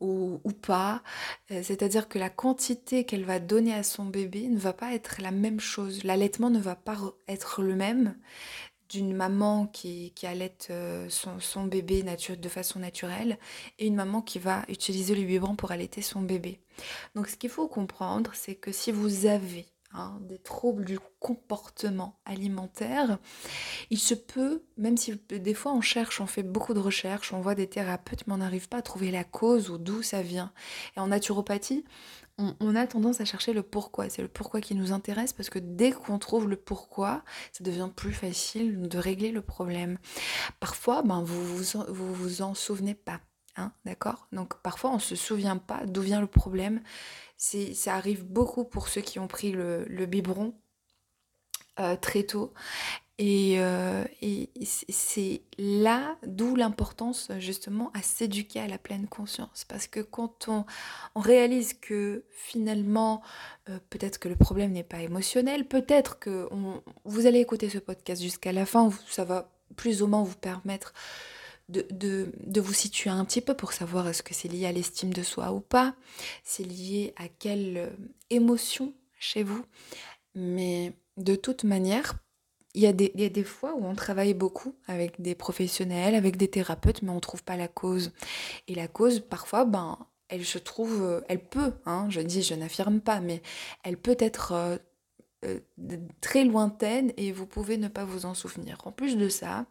ou, 0.01 0.39
pas. 0.62 1.04
Euh, 1.51 1.62
c'est-à-dire 1.63 2.08
que 2.08 2.20
la 2.20 2.30
quantité 2.30 3.04
qu'elle 3.04 3.25
va 3.25 3.39
donner 3.39 3.74
à 3.74 3.84
son 3.84 4.06
bébé 4.06 4.48
ne 4.48 4.58
va 4.58 4.72
pas 4.74 4.94
être 4.94 5.22
la 5.22 5.32
même 5.32 5.60
chose. 5.60 6.04
L'allaitement 6.04 6.50
ne 6.50 6.60
va 6.60 6.75
pas 6.75 6.98
être 7.28 7.62
le 7.62 7.75
même 7.75 8.16
d'une 8.89 9.13
maman 9.13 9.67
qui, 9.67 10.12
allait 10.24 10.58
euh, 10.69 11.08
son, 11.10 11.65
bébé 11.65 12.03
de 12.03 12.50
façon 12.50 12.79
naturelle 12.79 13.38
et 13.77 13.88
une 13.88 13.96
maman 13.96 14.22
qui 14.22 14.39
va 14.39 14.63
utiliser 14.67 15.15
le 15.15 15.24
biberon 15.24 15.55
pour 15.55 15.72
allaiter 15.72 16.01
son 16.01 16.22
bébé. 16.22 16.60
Donc 17.15 17.27
ce 17.27 17.36
qu'il 17.36 17.50
faut 17.50 17.67
comprendre, 17.67 18.31
c'est 18.34 18.55
que 18.55 18.72
si 18.72 18.91
vous 18.91 19.25
avez 19.25 19.67
Hein, 19.91 20.19
des 20.22 20.38
troubles 20.38 20.86
du 20.86 21.00
comportement 21.19 22.19
alimentaire, 22.24 23.17
il 23.89 23.98
se 23.98 24.13
peut, 24.13 24.62
même 24.77 24.98
si 24.98 25.19
des 25.29 25.55
fois 25.55 25.74
on 25.74 25.81
cherche, 25.81 26.22
on 26.22 26.27
fait 26.27 26.43
beaucoup 26.43 26.75
de 26.75 26.79
recherches, 26.79 27.34
on 27.34 27.41
voit 27.41 27.55
des 27.55 27.65
thérapeutes, 27.65 28.27
mais 28.27 28.34
on 28.34 28.38
n'arrive 28.38 28.69
pas 28.69 28.77
à 28.77 28.81
trouver 28.84 29.10
la 29.10 29.24
cause 29.24 29.72
ou 29.72 29.79
d'où 29.79 30.03
ça 30.03 30.22
vient. 30.22 30.53
Et 30.96 31.00
en 31.00 31.08
naturopathie, 31.08 31.86
on, 32.60 32.75
a 32.75 32.88
tendance 32.88 33.22
à 33.22 33.25
chercher 33.25 33.53
le 33.53 33.63
pourquoi. 33.63 34.10
C'est 34.10 34.22
le 34.22 34.27
pourquoi 34.27 34.62
qui 34.62 34.75
nous 34.75 34.91
intéresse 34.91 35.34
parce 35.34 35.50
que 35.50 35.60
dès 35.60 35.91
qu'on 35.91 36.19
trouve 36.19 36.50
le 36.50 36.55
pourquoi, 36.55 37.24
ça 37.51 37.63
devient 37.63 37.89
plus 37.96 38.13
facile 38.13 38.88
de 38.88 38.98
régler 38.98 39.31
le 39.31 39.41
problème. 39.41 39.98
Parfois, 40.60 41.01
ben, 41.03 41.22
vous 41.22 41.43
vous, 41.46 41.84
vous, 41.89 42.13
vous 42.13 42.41
en 42.41 42.53
souvenez 42.53 42.96
pas. 42.96 43.19
Hein, 43.58 43.74
d'accord? 43.84 44.27
Donc 44.31 44.62
parfois 44.62 44.91
on 44.91 44.96
ne 44.96 45.00
se 45.00 45.15
souvient 45.15 45.58
pas 45.58 45.86
d'où 45.86 46.01
vient 46.01 46.22
le 46.22 46.27
problème 46.27 46.81
ça 47.39 47.96
arrive 47.96 48.25
beaucoup 48.25 48.65
pour 48.65 48.89
ceux 48.89 49.01
qui 49.01 49.17
ont 49.19 49.27
pris 49.27 49.51
le, 49.51 50.05
biberon 50.05 50.53
euh, 51.79 51.96
très 51.96 52.24
tôt. 52.24 52.53
Et, 53.19 53.55
euh, 53.59 54.05
c'est 54.63 55.41
là 55.57 56.17
d'où 56.25 56.55
l'importance 56.55 57.29
justement 57.38 57.91
à 57.93 58.01
s'éduquer 58.01 58.61
à 58.61 58.67
la 58.67 58.77
pleine 58.77 59.07
conscience. 59.07 59.65
Parce 59.67 59.88
que 59.88 59.99
quand 59.99 60.47
on, 60.47 60.65
réalise 61.15 61.73
que 61.73 62.23
finalement, 62.31 63.21
euh, 63.67 63.77
peut-être 63.89 64.19
que 64.19 64.29
le 64.29 64.38
problème 64.38 64.71
n'est 64.71 64.83
pas 64.83 65.01
émotionnel, 65.01 65.67
peut-être 65.67 66.17
que 66.17 66.47
vous 67.03 67.27
allez 67.27 67.39
écouter 67.39 67.69
ce 67.69 67.77
podcast 67.77 68.21
jusqu'à 68.21 68.53
la 68.53 68.65
fin, 68.65 68.89
ça 69.09 69.25
va 69.25 69.51
plus 69.75 70.01
ou 70.01 70.07
moins 70.07 70.23
vous 70.23 70.38
permettre 70.38 70.93
de, 71.69 72.59
vous 72.59 72.73
situer 72.73 73.09
un 73.09 73.25
petit 73.25 73.41
peu 73.41 73.53
pour 73.53 73.73
savoir 73.73 74.07
est-ce 74.07 74.23
que 74.23 74.33
c'est 74.33 74.47
lié 74.47 74.65
à 74.65 74.71
l'estime 74.71 75.13
de 75.13 75.23
soi 75.23 75.51
ou 75.51 75.59
pas, 75.59 75.93
c'est 76.43 76.63
lié 76.63 77.13
à 77.17 77.27
quelle 77.27 77.77
euh, 77.77 77.89
émotion 78.29 78.93
chez 79.19 79.43
vous. 79.43 79.63
Mais 80.35 80.93
de 81.17 81.35
toute 81.35 81.63
manière, 81.63 82.15
il 82.75 82.83
y, 82.83 82.85
a 82.88 82.93
des, 82.93 83.43
fois 83.43 83.73
où 83.73 83.83
on 83.85 83.95
travaille 83.95 84.35
beaucoup 84.35 84.75
avec 84.88 85.19
des 85.21 85.33
professionnels, 85.33 86.13
avec 86.13 86.38
des 86.38 86.47
thérapeutes, 86.47 87.01
mais 87.01 87.09
on 87.09 87.15
ne 87.15 87.19
trouve 87.19 87.43
pas 87.43 87.57
la 87.57 87.67
cause. 87.67 88.11
Et 88.67 88.75
la 88.75 88.88
cause, 88.88 89.21
parfois, 89.21 89.65
ben, 89.65 89.97
elle 90.27 90.45
se 90.45 90.59
trouve, 90.59 91.01
euh, 91.01 91.21
elle 91.29 91.43
peut, 91.43 91.73
hein, 91.85 92.07
je 92.09 92.21
dis, 92.21 92.43
je 92.43 92.53
n'affirme 92.53 93.01
pas, 93.01 93.21
mais 93.21 93.41
elle 93.83 93.97
peut 93.97 94.17
être 94.19 94.79
euh, 95.45 95.59
très 96.21 96.43
lointaine 96.43 97.11
et 97.17 97.31
vous 97.31 97.47
pouvez 97.47 97.77
ne 97.77 97.88
pas 97.88 98.05
vous 98.05 98.25
en 98.25 98.35
souvenir. 98.35 98.77
En 98.85 98.91
plus 98.91 99.17
de 99.17 99.29
ça, 99.29 99.65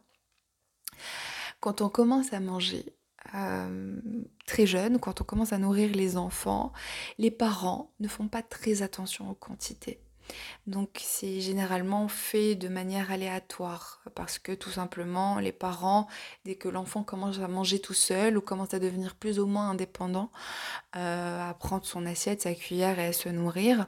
quand 1.60 1.80
on 1.80 1.88
commence 1.88 2.32
à 2.32 2.40
manger 2.40 2.84
euh, 3.34 4.00
très 4.46 4.66
jeune, 4.66 4.98
quand 4.98 5.20
on 5.20 5.24
commence 5.24 5.52
à 5.52 5.58
nourrir 5.58 5.94
les 5.94 6.16
enfants, 6.16 6.72
les 7.18 7.30
parents 7.30 7.92
ne 8.00 8.08
font 8.08 8.28
pas 8.28 8.42
très 8.42 8.82
attention 8.82 9.30
aux 9.30 9.34
quantités. 9.34 10.00
Donc 10.66 10.98
c'est 11.00 11.40
généralement 11.40 12.08
fait 12.08 12.54
de 12.54 12.68
manière 12.68 13.10
aléatoire 13.10 14.02
parce 14.14 14.38
que 14.38 14.52
tout 14.52 14.70
simplement 14.70 15.38
les 15.38 15.52
parents, 15.52 16.06
dès 16.44 16.56
que 16.56 16.68
l'enfant 16.68 17.02
commence 17.02 17.38
à 17.40 17.48
manger 17.48 17.80
tout 17.80 17.94
seul 17.94 18.36
ou 18.36 18.40
commence 18.40 18.74
à 18.74 18.78
devenir 18.78 19.14
plus 19.14 19.38
ou 19.38 19.46
moins 19.46 19.70
indépendant, 19.70 20.30
euh, 20.96 21.50
à 21.50 21.54
prendre 21.54 21.86
son 21.86 22.06
assiette, 22.06 22.42
sa 22.42 22.54
cuillère 22.54 22.98
et 22.98 23.06
à 23.06 23.12
se 23.12 23.28
nourrir, 23.28 23.86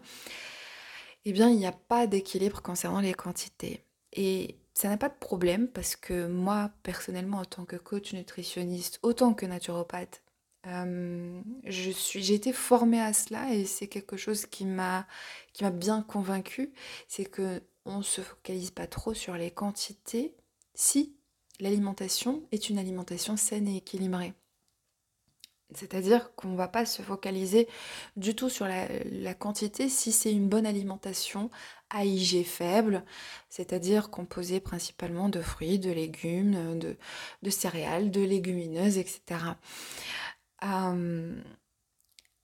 eh 1.24 1.32
bien 1.32 1.50
il 1.50 1.56
n'y 1.56 1.66
a 1.66 1.72
pas 1.72 2.06
d'équilibre 2.06 2.62
concernant 2.62 3.00
les 3.00 3.14
quantités. 3.14 3.84
Et 4.12 4.58
ça 4.74 4.88
n'a 4.88 4.96
pas 4.96 5.08
de 5.08 5.18
problème 5.18 5.68
parce 5.68 5.94
que 5.94 6.26
moi, 6.26 6.70
personnellement, 6.82 7.38
en 7.38 7.44
tant 7.44 7.64
que 7.64 7.76
coach 7.76 8.12
nutritionniste, 8.14 8.98
autant 9.02 9.34
que 9.34 9.46
naturopathe, 9.46 10.22
euh, 10.66 11.40
je 11.64 11.90
suis, 11.90 12.22
j'ai 12.22 12.34
été 12.34 12.52
formée 12.52 13.00
à 13.00 13.12
cela 13.12 13.54
et 13.54 13.64
c'est 13.64 13.88
quelque 13.88 14.16
chose 14.16 14.46
qui 14.46 14.66
m'a, 14.66 15.06
qui 15.52 15.64
m'a 15.64 15.70
bien 15.70 16.02
convaincue, 16.02 16.72
c'est 17.08 17.24
que 17.24 17.62
on 17.86 18.02
se 18.02 18.20
focalise 18.20 18.70
pas 18.70 18.86
trop 18.86 19.14
sur 19.14 19.34
les 19.34 19.50
quantités 19.50 20.34
si 20.74 21.16
l'alimentation 21.60 22.42
est 22.52 22.68
une 22.68 22.78
alimentation 22.78 23.36
saine 23.36 23.68
et 23.68 23.78
équilibrée. 23.78 24.34
C'est-à-dire 25.74 26.34
qu'on 26.34 26.48
ne 26.48 26.56
va 26.56 26.68
pas 26.68 26.84
se 26.84 27.02
focaliser 27.02 27.68
du 28.16 28.34
tout 28.34 28.48
sur 28.48 28.66
la, 28.66 29.34
quantité 29.34 29.88
si 29.88 30.10
c'est 30.10 30.32
une 30.32 30.48
bonne 30.48 30.66
alimentation 30.66 31.50
à 31.90 32.04
IG 32.04 32.44
faible, 32.44 33.04
c'est-à-dire 33.48 34.10
composée 34.10 34.60
principalement 34.60 35.28
de 35.28 35.40
fruits, 35.40 35.78
de 35.78 35.90
légumes, 35.90 36.78
de, 36.78 37.50
céréales, 37.50 38.10
de 38.10 38.20
légumineuses, 38.20 38.98
etc. 38.98 39.20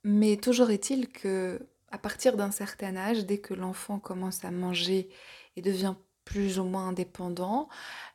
Mais 0.03 0.37
toujours 0.37 0.71
est-il 0.71 1.09
que 1.09 1.67
à 1.89 1.97
partir 1.97 2.35
d'un 2.35 2.51
certain 2.51 2.95
âge, 2.97 3.25
dès 3.25 3.37
que 3.39 3.53
l'enfant 3.53 3.99
commence 3.99 4.43
à 4.43 4.51
manger 4.51 5.09
et 5.55 5.61
devient 5.61 5.95
plus 6.25 6.59
ou 6.59 6.65
moins 6.65 6.89
indépendant, 6.89 7.69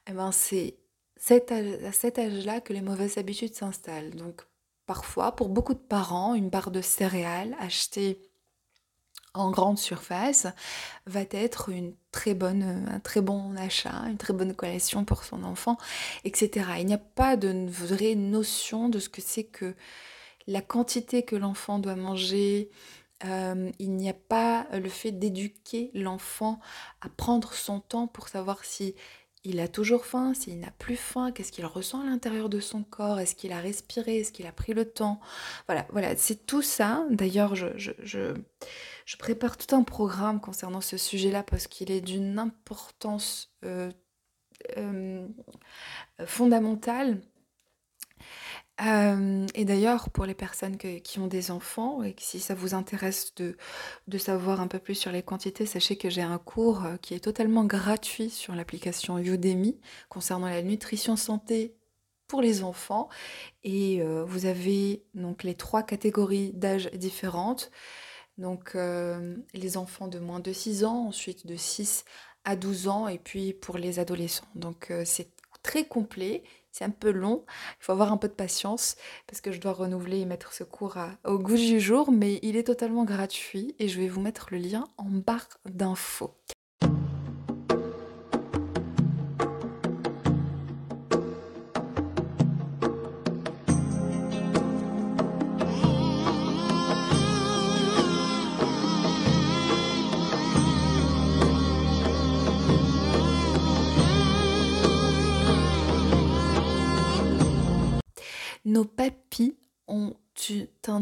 eh 0.09 0.13
ben 0.13 0.33
c'est 0.33 0.79
à 1.27 1.93
cet 1.93 2.19
âge-là 2.19 2.61
que 2.61 2.73
les 2.73 2.83
mauvaises 2.83 3.19
habitudes 3.19 3.55
s'installent. 3.55 4.15
Donc 4.15 4.43
parfois, 4.87 5.35
pour 5.37 5.49
beaucoup 5.49 5.75
de 5.75 5.79
parents, 5.79 6.35
une 6.35 6.51
barre 6.51 6.71
de 6.71 6.83
céréales 6.83 7.57
achetée 7.59 8.21
en 9.35 9.51
grande 9.51 9.79
surface 9.79 10.47
va 11.07 11.23
être 11.31 11.71
une 11.71 11.95
très 12.11 12.35
bonne, 12.35 12.87
un 12.91 13.01
très 13.01 13.21
bon 13.21 13.57
achat, 13.57 14.05
une 14.09 14.19
très 14.19 14.33
bonne 14.33 14.55
collation 14.55 15.05
pour 15.05 15.25
son 15.25 15.43
enfant, 15.45 15.77
etc. 16.25 16.67
Il 16.79 16.87
n'y 16.87 16.95
a 16.95 16.99
pas 16.99 17.37
de 17.37 17.67
vraie 17.69 18.15
notion 18.15 18.89
de 18.89 18.99
ce 18.99 19.09
que 19.09 19.23
c'est 19.23 19.45
que 19.45 19.75
la 20.47 20.61
quantité 20.61 21.23
que 21.23 21.37
l'enfant 21.37 21.79
doit 21.79 21.97
manger. 21.97 22.71
Euh, 23.25 23.71
il 23.79 23.93
n'y 23.93 24.09
a 24.09 24.15
pas 24.15 24.67
le 24.73 24.89
fait 24.89 25.13
d'éduquer 25.13 25.93
l'enfant 25.95 26.59
à 27.01 27.09
prendre 27.09 27.53
son 27.53 27.79
temps 27.79 28.09
pour 28.09 28.29
savoir 28.29 28.65
si 28.65 28.97
il 29.45 29.61
a 29.61 29.69
toujours 29.69 30.07
faim, 30.07 30.35
s'il 30.35 30.61
n'a 30.61 30.71
plus 30.71 30.97
faim, 30.97 31.33
qu'est-ce 31.33 31.51
qu'il 31.51 31.67
ressent 31.67 32.01
à 32.01 32.05
l'intérieur 32.05 32.49
de 32.49 32.61
son 32.61 32.85
corps, 32.85 33.19
est-ce 33.19 33.35
qu'il 33.35 33.53
a 33.53 33.61
respiré, 33.61 34.21
est-ce 34.21 34.33
qu'il 34.33 34.47
a 34.47 34.53
pris 34.53 34.73
le 34.73 34.85
temps? 34.85 35.21
Voilà, 35.67 35.87
voilà, 35.91 36.17
c'est 36.17 36.47
tout 36.47 36.63
ça. 36.63 37.05
D'ailleurs, 37.11 37.55
je, 37.55 38.35
prépare 39.19 39.57
tout 39.57 39.75
un 39.75 39.83
programme 39.83 40.41
concernant 40.41 40.81
ce 40.81 40.97
sujet-là 40.97 41.43
parce 41.43 41.67
qu'il 41.67 41.91
est 41.91 42.01
d'une 42.01 42.39
importance 42.39 43.53
euh, 43.65 43.91
euh, 44.77 45.27
fondamentale 46.25 47.21
euh, 48.85 49.47
et 49.55 49.65
d'ailleurs, 49.65 50.11
pour 50.11 50.25
les 50.27 50.35
personnes 50.35 50.77
qui 50.77 51.19
ont 51.19 51.27
des 51.27 51.51
enfants 51.51 52.03
et 52.03 52.15
que 52.15 52.23
si 52.23 52.41
ça 52.41 52.55
vous 52.55 52.75
intéresse 52.75 53.35
de, 53.35 53.57
de 54.09 54.19
savoir 54.19 54.61
un 54.61 54.67
peu 54.67 54.79
plus 54.79 54.95
sur 54.95 55.13
les 55.13 55.23
quantités, 55.23 55.67
sachez 55.67 55.97
que 55.97 56.11
j'ai 56.11 56.23
un 56.23 56.39
cours 56.39 56.85
euh, 56.85 56.97
qui 56.97 57.15
est 57.15 57.21
totalement 57.21 57.65
gratuit 57.65 58.31
sur 58.31 58.55
l'application 58.55 59.19
Udemy 59.19 59.79
concernant 60.09 60.49
la 60.49 60.63
nutrition 60.63 61.17
santé 61.17 61.77
pour 62.27 62.43
les 62.43 62.65
enfants. 62.65 63.09
Et 63.63 64.03
euh, 64.03 64.25
vous 64.25 64.47
avez 64.47 65.05
donc 65.15 65.45
les 65.45 65.55
trois 65.55 65.83
catégories 65.83 66.53
d'âge 66.53 66.91
différentes. 66.93 67.71
Donc 68.39 68.75
les 69.53 69.77
enfants 69.77 70.09
de 70.09 70.19
moins 70.19 70.41
de 70.41 70.55
6 70.55 70.85
ans, 70.85 71.09
ensuite 71.09 71.47
de 71.47 71.55
6 71.55 72.07
à 72.45 72.57
12 72.57 72.89
ans 72.89 73.07
et 73.07 73.19
puis 73.19 73.53
pour 73.53 73.77
les 73.77 73.99
adolescents. 73.99 74.47
Donc 74.55 74.91
c'est 75.05 75.29
très 75.63 75.85
complet, 75.85 76.43
c'est 76.71 76.85
un 76.85 76.91
peu 76.91 77.11
long, 77.11 77.45
il 77.49 77.85
faut 77.85 77.93
avoir 77.93 78.13
un 78.13 78.17
peu 78.17 78.29
de 78.29 78.33
patience 78.33 78.97
parce 79.27 79.41
que 79.41 79.53
je 79.53 79.61
dois 79.61 79.73
renouveler 79.73 80.21
et 80.21 80.25
mettre 80.25 80.53
ce 80.53 80.65
cours 80.65 80.97
au 81.25 81.39
goût 81.39 81.57
du 81.57 81.81
jour, 81.81 82.11
mais 82.11 82.39
il 82.43 82.57
est 82.57 82.65
totalement 82.65 83.05
gratuit 83.05 83.75
et 83.79 83.89
je 83.89 84.01
vais 84.01 84.09
vous 84.09 84.21
mettre 84.21 84.49
le 84.51 84.59
lien 84.59 84.85
en 84.97 85.09
barre 85.09 85.49
d'infos. 85.67 86.35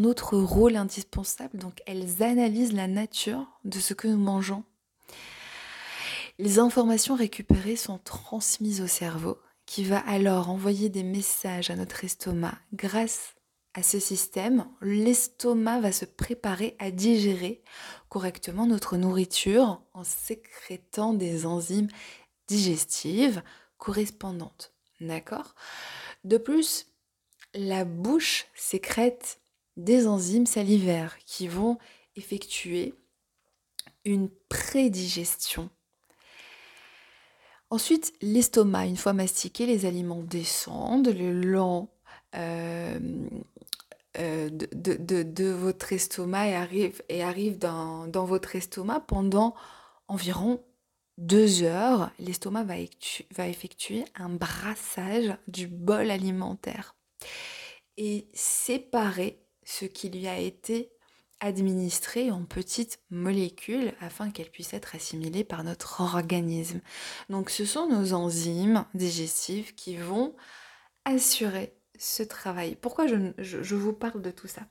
Autre 0.04 0.37
rôle 0.37 0.76
indispensable, 0.76 1.59
donc 1.59 1.83
elles 1.87 2.23
analysent 2.23 2.73
la 2.73 2.87
nature 2.87 3.47
de 3.64 3.78
ce 3.78 3.95
que 3.95 4.09
nous 4.09 4.19
mangeons. 4.19 4.64
Les 6.38 6.59
informations 6.59 7.16
récupérées 7.16 7.76
sont 7.76 7.99
transmises 7.99 8.80
au 8.80 8.87
cerveau, 8.87 9.38
qui 9.66 9.85
va 9.85 9.99
alors 9.99 10.49
envoyer 10.50 10.88
des 10.88 11.02
messages 11.02 11.71
à 11.71 11.76
notre 11.76 12.04
estomac. 12.04 12.59
Grâce 12.73 13.35
à 13.75 13.83
ce 13.83 14.00
système, 14.00 14.66
l'estomac 14.80 15.80
va 15.80 15.92
se 15.92 16.04
préparer 16.04 16.76
à 16.78 16.90
digérer 16.90 17.62
correctement 18.09 18.66
notre 18.66 18.97
nourriture 18.97 19.83
en 19.92 20.02
sécrétant 20.02 21.14
des 21.14 21.47
enzymes 21.47 21.88
digestives 22.49 23.42
correspondantes. 23.78 24.73
D'accord? 25.00 25.54
De 26.25 26.37
plus, 26.37 26.87
la 27.54 27.85
bouche 27.85 28.47
sécrète 28.54 29.40
des 29.85 30.07
enzymes 30.07 30.47
salivaires 30.47 31.17
qui 31.27 31.49
vont 31.49 31.79
effectuer 32.17 32.95
une 34.05 34.29
prédigestion. 34.49 35.71
Ensuite, 37.71 38.13
l'estomac, 38.21 38.87
une 38.87 38.97
fois 38.97 39.13
mastiqué, 39.13 39.67
les 39.67 39.87
aliments 39.87 40.23
descendent 40.23 41.09
le 41.09 41.33
long 41.33 41.89
euh, 42.35 42.99
euh, 44.19 44.49
de, 44.51 45.51
votre 45.51 45.93
estomac 45.93 46.49
et 46.49 46.55
arrivent, 46.57 47.03
et 47.09 47.23
arrive 47.23 47.59
dans, 47.59 48.09
votre 48.25 48.57
estomac 48.57 49.01
pendant 49.01 49.55
environ 50.09 50.61
deux 51.17 51.63
heures. 51.63 52.11
L'estomac 52.19 52.65
va 52.65 53.47
effectuer 53.47 54.05
un 54.17 54.31
brassage 54.31 55.37
du 55.47 55.69
bol 55.69 56.11
alimentaire 56.11 56.97
et 57.97 58.27
séparer 58.35 59.39
ce 59.64 59.85
qui 59.85 60.09
lui 60.09 60.26
a 60.26 60.38
été 60.38 60.90
administré 61.40 62.31
en 62.31 62.45
petites 62.45 63.00
molécules 63.11 63.95
afin 64.00 64.31
qu'elles 64.31 64.50
puissent 64.50 64.75
être 64.75 64.95
assimilées 64.95 65.45
par 65.45 65.65
notre 65.65 66.00
organisme. 66.02 66.80
Donc 67.30 67.50
ce 67.50 67.65
sont 67.65 67.89
nos 67.89 68.13
enzymes 68.13 68.85
digestives 68.95 69.75
qui 69.75 69.97
vont 69.97 70.37
assurer 71.04 71.75
ce 71.99 72.23
travail. 72.23 72.76
Pourquoi 72.76 73.06
je, 73.06 73.75
vous 73.75 73.93
parle 73.93 74.23
de 74.23 74.30
tout 74.30 74.49
ça? 74.49 74.63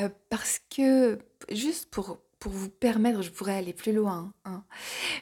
Euh, 0.00 0.08
Parce 0.28 0.60
que, 0.70 1.18
juste 1.50 1.90
pour, 1.90 2.20
pour 2.38 2.52
vous 2.52 2.70
permettre, 2.70 3.22
je 3.22 3.30
pourrais 3.30 3.56
aller 3.56 3.72
plus 3.72 3.92
loin, 3.92 4.32
hein, 4.44 4.64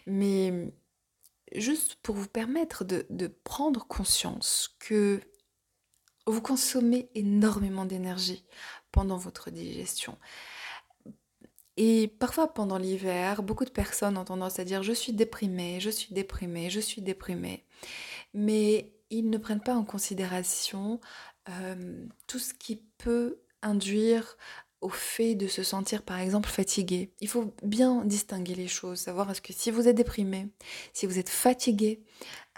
mais 0.07 0.73
juste 1.55 1.97
pour 2.03 2.15
vous 2.15 2.29
permettre 2.29 2.85
de, 2.85 3.27
prendre 3.45 3.87
conscience 3.87 4.77
que 4.79 5.21
vous 6.27 6.43
consommez 6.43 7.09
énormément 7.15 7.85
d'énergie 7.85 8.45
pendant 8.93 9.17
votre 9.17 9.51
digestion. 9.51 10.19
Et 11.77 12.09
parfois 12.19 12.53
pendant 12.53 12.79
l'hiver, 12.79 13.43
beaucoup 13.43 13.65
de 13.65 13.71
personnes 13.71 14.17
ont 14.17 14.25
tendance 14.25 14.59
à 14.59 14.65
dire 14.65 14.83
je 14.83 14.93
suis 14.93 15.13
déprimée, 15.13 15.79
je 15.81 15.91
suis 15.91 16.15
déprimée, 16.15 16.71
je 16.71 16.81
suis 16.81 17.03
déprimée. 17.03 17.65
Mais 18.33 18.93
ils 19.11 19.29
ne 19.29 19.39
prennent 19.39 19.63
pas 19.63 19.75
en 19.75 19.85
considération 19.85 21.01
euh, 21.49 22.07
tout 22.27 22.39
ce 22.39 22.55
qui 22.55 22.83
peut 22.99 23.41
induire 23.63 24.37
au 24.81 24.89
fait 24.89 25.35
de 25.35 25.47
se 25.49 25.63
sentir 25.63 26.03
par 26.03 26.19
exemple 26.19 26.49
fatigué. 26.49 27.13
Il 27.21 27.29
faut 27.29 27.55
bien 27.63 28.05
distinguer 28.05 28.55
les 28.55 28.69
choses, 28.69 29.01
savoir 29.01 29.31
est-ce 29.31 29.43
que 29.43 29.53
si 29.53 29.71
vous 29.71 29.89
êtes 29.89 29.97
déprimé, 29.97 30.49
si 30.93 31.07
vous 31.07 31.19
êtes 31.19 31.29
fatigué, 31.29 32.03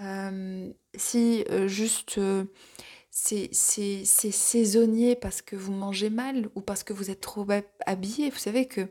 euh, 0.01 0.71
si 0.95 1.45
euh, 1.51 1.69
juste 1.69 2.21
c'est 3.53 4.05
saisonnier 4.05 5.17
parce 5.17 5.43
que 5.43 5.57
vous 5.57 5.73
mangez 5.73 6.11
mal 6.11 6.49
ou 6.55 6.61
parce 6.61 6.85
que 6.85 6.93
vous 6.93 7.11
êtes 7.11 7.21
trop 7.21 7.47
habillé? 7.87 8.31
Vous 8.31 8.39
savez 8.39 8.67
que 8.67 8.89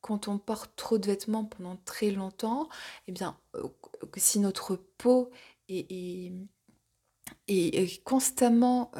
quand 0.00 0.28
on 0.28 0.38
porte 0.38 0.72
trop 0.76 0.98
de 0.98 1.06
vêtements 1.06 1.44
pendant 1.44 1.76
très 1.84 2.10
longtemps, 2.10 2.68
eh 3.08 3.12
bien, 3.12 3.38
si 4.16 4.40
notre 4.40 4.76
peau 4.98 5.30
est, 5.68 6.32
est 7.48 8.04
constamment 8.04 8.90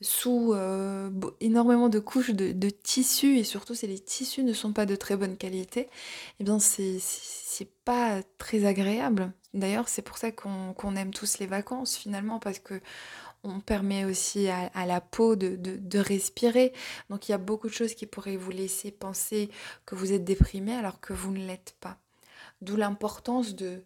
sous 0.00 0.52
euh, 0.54 1.10
énormément 1.40 1.88
de 1.88 1.98
couches 1.98 2.30
de, 2.30 2.70
tissus 2.70 3.38
et 3.38 3.44
surtout 3.44 3.74
si 3.74 3.86
les 3.86 3.98
tissus 3.98 4.44
ne 4.44 4.52
sont 4.52 4.72
pas 4.72 4.86
de 4.86 4.96
très 4.96 5.16
bonne 5.16 5.36
qualité, 5.36 5.88
eh 6.40 6.44
bien 6.44 6.58
c'est 6.58 7.00
pas 7.84 8.22
très 8.38 8.64
agréable. 8.66 9.32
D'ailleurs 9.54 9.88
c'est 9.88 10.02
pour 10.02 10.18
ça 10.18 10.32
qu'on 10.32 10.96
aime 10.96 11.12
tous 11.14 11.38
les 11.38 11.46
vacances 11.46 11.96
finalement 11.96 12.38
parce 12.38 12.58
que 12.58 12.80
on 13.44 13.60
permet 13.60 14.04
aussi 14.04 14.48
à, 14.48 14.86
la 14.86 15.00
peau 15.00 15.36
de, 15.36 15.98
respirer. 15.98 16.72
Donc 17.10 17.28
il 17.28 17.32
y 17.32 17.34
a 17.34 17.38
beaucoup 17.38 17.68
de 17.68 17.74
choses 17.74 17.94
qui 17.94 18.06
pourraient 18.06 18.38
vous 18.38 18.50
laisser 18.50 18.90
penser 18.90 19.50
que 19.84 19.94
vous 19.94 20.12
êtes 20.12 20.24
déprimé 20.24 20.74
alors 20.74 21.00
que 21.00 21.12
vous 21.12 21.30
ne 21.30 21.46
l'êtes 21.46 21.76
pas. 21.80 21.98
D'où 22.62 22.76
l'importance 22.76 23.54
de 23.54 23.84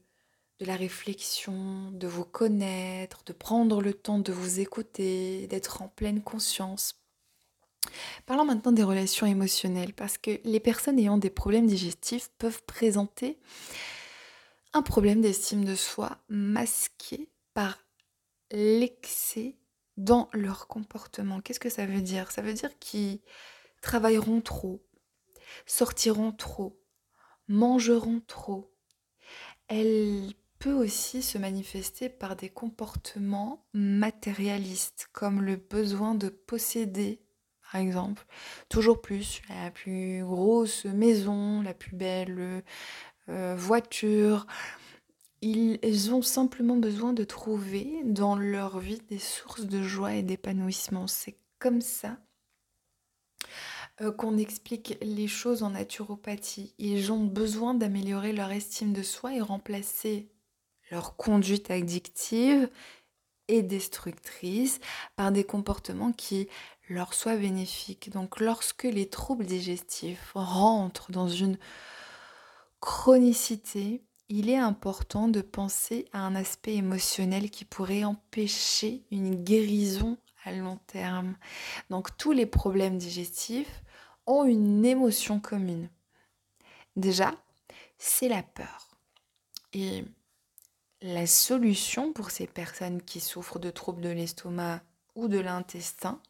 la 0.61 0.77
réflexion, 0.77 1.91
de 1.93 2.07
vous 2.07 2.25
connaître, 2.25 3.23
de 3.27 3.33
prendre 3.33 3.83
le 3.83 3.95
temps 3.95 4.19
de 4.19 4.33
vous 4.33 4.61
écouter, 4.61 5.47
d'être 5.49 5.83
en 5.83 5.89
pleine 5.89 6.23
conscience. 6.23 6.97
Parlons 8.27 8.45
maintenant 8.45 8.73
des 8.73 8.83
relations 8.83 9.27
émotionnelles, 9.27 9.93
parce 9.93 10.19
que 10.19 10.41
les 10.45 10.61
personnes 10.61 10.99
ayant 10.99 11.19
des 11.19 11.31
problèmes 11.31 11.67
digestifs 11.67 12.31
peuvent 12.39 12.63
présenter 12.65 13.39
un 14.73 14.83
problème 14.83 15.21
d'estime 15.21 15.65
de 15.65 15.75
soi 15.75 16.19
masqué 16.29 17.31
par 17.55 17.79
l'excès 18.51 19.57
dans 19.97 20.29
leur 20.33 20.69
comportement. 20.69 21.41
Qu'est-ce 21.41 21.61
que 21.61 21.71
ça 21.71 21.87
veut 21.87 22.01
dire? 22.01 22.31
Ça 22.31 22.43
veut 22.43 22.55
dire 22.55 22.79
qu'ils 22.79 23.21
travailleront 23.83 24.41
trop, 24.41 24.85
sortiront 25.67 26.33
trop, 26.33 26.81
mangeront 27.49 28.21
trop. 28.27 28.73
Elles 29.69 30.33
peut 30.59 30.73
aussi 30.73 31.23
se 31.23 31.39
manifester 31.39 32.09
par 32.09 32.37
des 32.37 32.49
comportements 32.49 33.65
matérialistes, 33.73 35.09
comme 35.13 35.43
le 35.43 35.57
besoin 35.57 36.15
de 36.15 36.29
posséder, 36.29 37.23
par 37.71 37.81
exemple, 37.81 38.25
toujours 38.69 39.01
plus, 39.01 39.41
la 39.49 39.71
plus 39.71 40.25
grosse 40.25 40.85
maison, 40.87 41.63
la 41.63 41.75
plus 41.75 41.95
belle 41.95 42.65
euh, 43.29 43.55
voiture. 43.57 44.47
Ils 45.41 46.13
ont 46.13 46.23
simplement 46.23 46.77
besoin 46.77 47.13
de 47.13 47.25
trouver 47.25 48.03
dans 48.05 48.37
leur 48.37 48.81
vie 48.81 49.01
des 49.09 49.19
sources 49.21 49.67
de 49.67 49.83
joie 49.83 50.15
et 50.15 50.23
d'épanouissement. 50.23 51.07
C'est 51.07 51.37
comme 51.59 51.81
ça 51.81 52.19
euh, 54.01 54.13
qu'on 54.13 54.39
explique 54.39 54.97
les 55.01 55.27
choses 55.27 55.63
en 55.63 55.71
naturopathie. 55.71 56.75
Ils 56.79 57.13
ont 57.13 57.25
besoin 57.25 57.75
d'améliorer 57.75 58.33
leur 58.33 58.51
estime 58.53 58.93
de 58.93 59.03
soi 59.03 59.35
et 59.35 59.41
remplacer 59.41 60.29
leur 60.91 61.17
conduite 61.17 61.71
addictive 61.71 62.69
et 63.49 63.63
destructrice 63.63 64.79
par 65.17 65.33
des 65.33 65.45
comportements 65.45 66.13
qui 66.13 66.49
leur 66.89 67.15
soient 67.15 67.37
bénéfiques. 67.37 68.11
Donc 68.11 68.41
lorsque 68.41 68.85
les 68.85 69.09
troubles 69.09 69.47
digestifs 69.47 70.33
rentrent 70.35 71.11
dans 71.11 71.29
une 71.29 71.59
chronicité, 72.81 74.03
il 74.29 74.51
est 74.51 74.59
important 74.59 75.29
de 75.29 75.41
penser 75.41 76.07
à 76.13 76.21
un 76.21 76.35
aspect 76.35 76.75
émotionnel 76.75 77.51
qui 77.51 77.65
pourrait 77.65 78.05
empêcher 78.05 79.05
une 79.11 79.43
guérison 79.43 80.19
à 80.45 80.53
long 80.53 80.79
terme. 80.87 81.37
Donc 81.91 82.17
tous 82.17 82.33
les 82.33 82.47
problèmes 82.47 82.99
digestifs 82.99 83.83
ont 84.27 84.45
une 84.45 84.85
émotion 84.85 85.41
commune. 85.41 85.89
Déjà, 86.97 87.33
c'est 87.97 88.29
la 88.29 88.43
peur. 88.43 88.91
Et 89.73 90.05
la 91.01 91.27
solution 91.27 92.13
pour 92.13 92.31
ces 92.31 92.47
personnes 92.47 93.03
qui 93.03 93.21
souffrent 93.21 93.59
de 93.59 93.71
troubles 93.71 94.03
de 94.03 94.11
l'estomac 94.11 94.83
ou 95.15 95.29
de 95.29 95.39
l'intestin, 95.39 96.21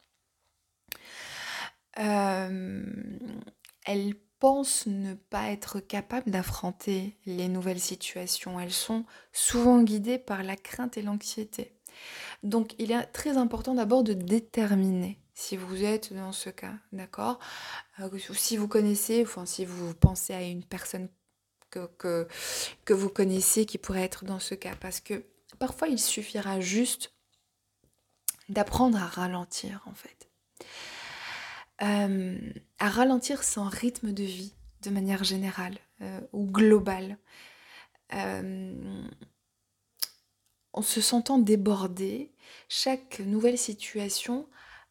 elles 1.94 4.14
pensent 4.38 4.86
ne 4.86 5.14
pas 5.14 5.50
être 5.50 5.80
capables 5.80 6.30
d'affronter 6.30 7.16
les 7.26 7.48
nouvelles 7.48 7.80
situations. 7.80 8.60
Elles 8.60 8.72
sont 8.72 9.04
souvent 9.32 9.82
guidées 9.82 10.18
par 10.18 10.42
la 10.42 10.56
crainte 10.56 10.96
et 10.96 11.02
l'anxiété. 11.02 11.72
Donc 12.42 12.74
il 12.78 12.92
est 12.92 13.02
très 13.06 13.36
important 13.36 13.74
d'abord 13.74 14.04
de 14.04 14.12
déterminer 14.12 15.18
si 15.34 15.56
vous 15.56 15.84
êtes 15.84 16.12
dans 16.12 16.32
ce 16.32 16.50
cas, 16.50 16.74
d'accord? 16.92 17.38
Euh, 18.00 18.08
si 18.34 18.56
vous 18.56 18.68
connaissez, 18.68 19.22
enfin 19.22 19.46
si 19.46 19.64
vous 19.64 19.94
pensez 19.94 20.34
à 20.34 20.42
une 20.42 20.64
personne 20.64 21.08
que 21.70 22.92
vous 22.92 23.08
connaissez 23.08 23.66
qui 23.66 23.78
pourrait 23.78 24.02
être 24.02 24.24
dans 24.24 24.40
ce 24.40 24.54
cas. 24.54 24.74
Parce 24.80 25.00
que 25.00 25.24
parfois 25.58 25.88
il 25.88 25.98
suffira 25.98 26.60
juste 26.60 27.12
d'apprendre 28.48 28.98
à 28.98 29.06
ralentir 29.06 29.82
en 29.86 29.94
fait. 29.94 30.28
Euh, 31.82 32.38
à 32.78 32.88
ralentir 32.88 33.44
son 33.44 33.64
rythme 33.64 34.12
de 34.12 34.22
vie 34.22 34.54
de 34.82 34.90
manière 34.90 35.24
générale 35.24 35.78
euh, 36.02 36.20
ou 36.32 36.46
globale. 36.46 37.18
en 40.72 40.82
se 40.82 41.00
sentant 41.00 41.38
débordé, 41.38 42.32
chaque 42.68 43.20
nouvelle 43.20 43.58
situation 43.58 44.48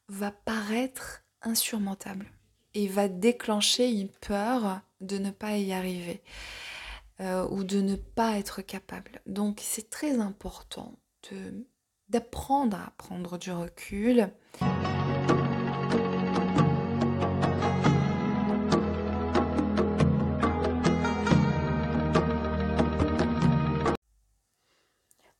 va 0.09 0.31
paraître 0.31 1.23
insurmontable 1.41 2.31
et 2.73 2.87
va 2.87 3.07
déclencher 3.07 3.89
une 3.89 4.09
peur 4.09 4.81
de 5.01 5.17
ne 5.17 5.31
pas 5.31 5.57
y 5.57 5.73
arriver 5.73 6.21
euh, 7.19 7.47
ou 7.49 7.63
de 7.63 7.81
ne 7.81 7.95
pas 7.95 8.37
être 8.37 8.61
capable. 8.61 9.21
Donc 9.25 9.59
c'est 9.63 9.89
très 9.89 10.19
important 10.19 10.99
d'apprendre 12.09 12.77
à 12.77 12.93
prendre 12.97 13.37
du 13.37 13.51
recul. 13.51 14.29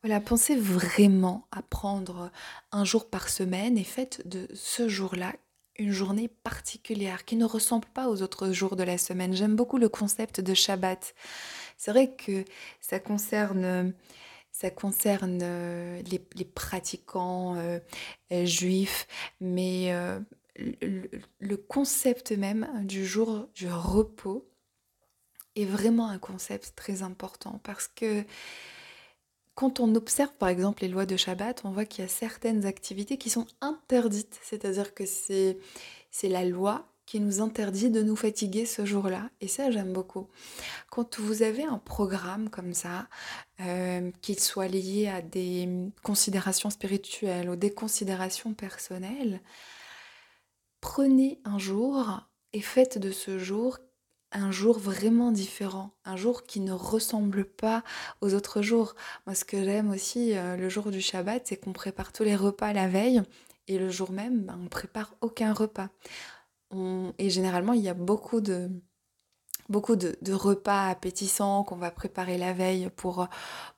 Voilà, 0.08 0.22
pensez 0.22 0.56
vraiment 0.56 1.50
à 1.52 1.62
prendre 1.62 2.32
un 2.72 2.86
jour 2.86 3.10
par 3.10 3.28
semaine 3.28 3.78
et 3.78 3.84
faites 3.84 4.26
de 4.26 4.48
ce 4.54 4.88
jour-là 4.88 5.34
une 5.78 5.91
journée 5.91 6.30
particulière 6.30 7.26
qui 7.26 7.36
ne 7.36 7.43
ressemble 7.43 7.89
pas 7.93 8.08
aux 8.08 8.22
autres 8.22 8.54
jours 8.54 8.78
de 8.78 8.84
la 8.84 8.98
semaine. 8.98 9.34
J'aime 9.34 9.58
beaucoup 9.58 9.78
le 9.78 9.89
concept 9.89 10.39
de 10.39 10.54
Shabbat. 10.54 11.13
C'est 11.76 11.91
vrai 11.91 12.15
que 12.15 12.46
ça 12.80 13.02
concerne, 13.02 13.91
euh, 15.43 16.02
les, 16.04 16.46
pratiquants 16.46 17.58
euh, 17.58 17.80
euh, 18.32 18.46
juifs, 18.46 19.10
mais 19.41 19.93
le 20.58 21.58
concept 21.58 22.32
même 22.32 22.70
du 22.86 23.06
jour 23.06 23.50
du 23.56 23.67
repos 23.70 24.50
est 25.58 25.65
vraiment 25.65 26.08
un 26.08 26.17
concept 26.17 26.76
très 26.78 27.02
important 27.02 27.60
parce 27.65 27.89
que 27.89 28.24
quand 29.58 29.80
on 29.80 29.96
observe 29.96 30.34
par 30.38 30.50
exemple 30.50 30.84
les 30.84 30.88
lois 30.88 31.08
de 31.08 31.17
Shabbat, 31.17 31.63
on 31.65 31.72
voit 31.72 31.86
qu'il 31.86 32.04
y 32.04 32.06
a 32.06 32.08
certaines 32.08 32.67
activités 32.67 33.17
qui 33.17 33.32
sont 33.32 33.48
interdites, 33.60 34.39
c'est-à-dire 34.43 34.93
que 34.93 35.08
c'est, 35.08 35.58
la 36.22 36.46
loi 36.46 36.86
qui 37.08 37.20
nous 37.20 37.41
interdit 37.41 37.89
de 37.89 38.04
nous 38.04 38.15
fatiguer 38.15 38.67
ce 38.67 38.86
jour-là. 38.86 39.32
Et 39.41 39.48
ça, 39.48 39.72
j'aime 39.72 39.93
beaucoup. 39.93 40.28
Quand 40.91 41.20
vous 41.20 41.41
avez 41.41 41.63
un 41.63 41.80
programme 41.80 42.52
comme 42.52 42.76
ça, 42.76 43.08
euh, 43.62 44.12
qu'il 44.22 44.39
soit 44.39 44.67
lié 44.67 45.08
à 45.08 45.24
des 45.24 45.67
considérations 46.04 46.70
spirituelles 46.70 47.50
ou 47.50 47.56
des 47.56 47.72
considérations 47.72 48.54
personnelles, 48.54 49.41
prenez 50.82 51.41
un 51.46 51.58
jour 51.58 52.28
et 52.54 52.62
faites 52.62 53.00
de 53.00 53.10
ce 53.10 53.39
jour 53.39 53.80
un 54.38 54.52
jour 54.52 54.78
vraiment 54.78 55.32
différent, 55.32 55.91
un 56.06 56.15
jour 56.15 56.43
qui 56.43 56.60
ne 56.60 56.71
ressemble 56.71 57.45
pas 57.45 57.84
aux 58.21 58.34
autres 58.34 58.62
jours. 58.62 58.95
Moi, 59.26 59.36
ce 59.36 59.43
que 59.45 59.63
j'aime 59.63 59.89
aussi 59.89 60.38
euh, 60.38 60.56
le 60.56 60.69
jour 60.69 60.91
du 60.91 61.02
Shabbat, 61.02 61.45
c'est 61.45 61.58
qu'on 61.58 61.73
prépare 61.73 62.13
tous 62.13 62.23
les 62.23 62.36
repas 62.36 62.73
la 62.73 62.88
veille 62.88 63.21
et 63.67 63.78
le 63.80 63.89
jour 63.89 64.12
même, 64.12 64.41
ben, 64.45 64.60
on 64.63 64.67
prépare 64.67 65.13
aucun 65.21 65.54
repas. 65.54 65.89
Et 67.17 67.30
généralement, 67.30 67.73
il 67.73 67.82
y 67.82 67.89
a 67.89 67.93
beaucoup 67.93 68.41
de, 68.41 68.69
beaucoup 69.69 69.95
de, 69.95 70.34
repas 70.34 70.89
appétissants 70.89 71.63
qu'on 71.63 71.78
va 71.78 71.91
préparer 71.91 72.38
la 72.38 72.54
veille 72.54 72.89
pour, 72.95 73.28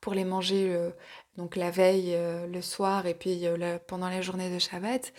pour 0.01 0.13
les 0.13 0.25
manger 0.25 0.73
euh, 0.73 0.89
donc 1.37 1.55
la 1.55 1.71
veille, 1.71 2.15
euh, 2.15 2.47
le 2.47 2.61
soir 2.61 3.05
et 3.05 3.13
puis 3.13 3.45
pendant 3.87 4.09
la 4.09 4.21
journée 4.21 4.53
de 4.53 4.59
Shabbat. 4.59 5.13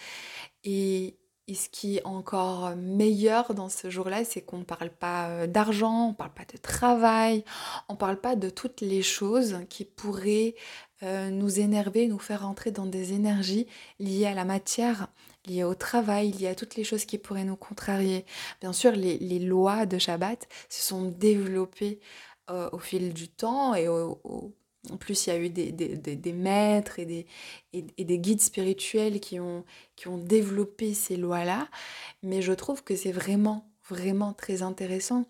Et, 0.64 1.19
et 1.51 1.55
ce 1.55 1.69
qui 1.69 1.97
est 1.97 2.07
encore 2.07 2.77
meilleur 2.77 3.55
dans 3.55 3.69
ce 3.69 3.91
jour-là, 3.91 4.25
c'est 4.25 4.41
qu'on 4.41 4.59
ne 4.59 4.65
parle 4.65 4.91
pas 4.91 5.29
euh, 5.31 5.47
d'argent, 5.49 6.07
on 6.07 6.09
ne 6.11 6.15
parle 6.15 6.33
pas 6.33 6.45
de 6.45 6.57
travail, 6.59 7.45
on 7.89 7.95
ne 7.95 7.99
parle 7.99 8.21
pas 8.21 8.37
de 8.37 8.49
toutes 8.51 8.81
les 8.81 9.03
choses 9.03 9.59
qui 9.69 9.85
pourraient 9.85 10.55
euh, 11.03 11.31
nous 11.31 11.59
énerver, 11.59 12.07
nous 12.07 12.21
faire 12.21 12.47
entrer 12.47 12.71
dans 12.71 12.87
des 12.87 13.15
énergies 13.15 13.67
liées 13.99 14.27
à 14.27 14.35
la 14.35 14.45
matière, 14.45 15.09
liées 15.45 15.65
au 15.65 15.75
travail, 15.75 16.31
liées 16.31 16.47
à 16.47 16.55
toutes 16.55 16.77
les 16.77 16.85
choses 16.85 17.05
qui 17.05 17.19
pourraient 17.19 17.43
nous 17.43 17.57
contrarier. 17.57 18.25
Bien 18.61 18.73
sûr, 18.73 18.93
les, 18.93 19.41
lois 19.41 19.87
de 19.87 19.99
Shabbat 19.99 20.47
se 20.69 20.83
sont 20.87 21.07
développées 21.07 21.99
euh, 22.49 22.71
au 22.71 22.79
fil 22.79 23.13
du 23.13 23.27
temps 23.29 23.75
et 23.75 23.89
au 23.89 24.55
en 24.88 24.97
plus, 24.97 25.27
il 25.27 25.31
y 25.31 25.33
a 25.33 25.38
eu 25.38 25.51
des, 25.51 26.33
maîtres 26.33 26.99
et 26.99 27.27
des, 27.75 28.19
guides 28.19 28.40
spirituels 28.40 29.21
qui 29.21 29.38
ont, 29.38 29.64
qui 29.97 30.09
développé 30.09 30.95
ces 30.95 31.16
lois-là. 31.16 31.69
Mais 32.23 32.40
je 32.40 32.53
trouve 32.53 32.83
que 32.83 32.97
c'est 32.97 33.12
vraiment, 33.12 33.71
vraiment 33.88 34.33
très 34.33 34.62
intéressant. 34.62 35.27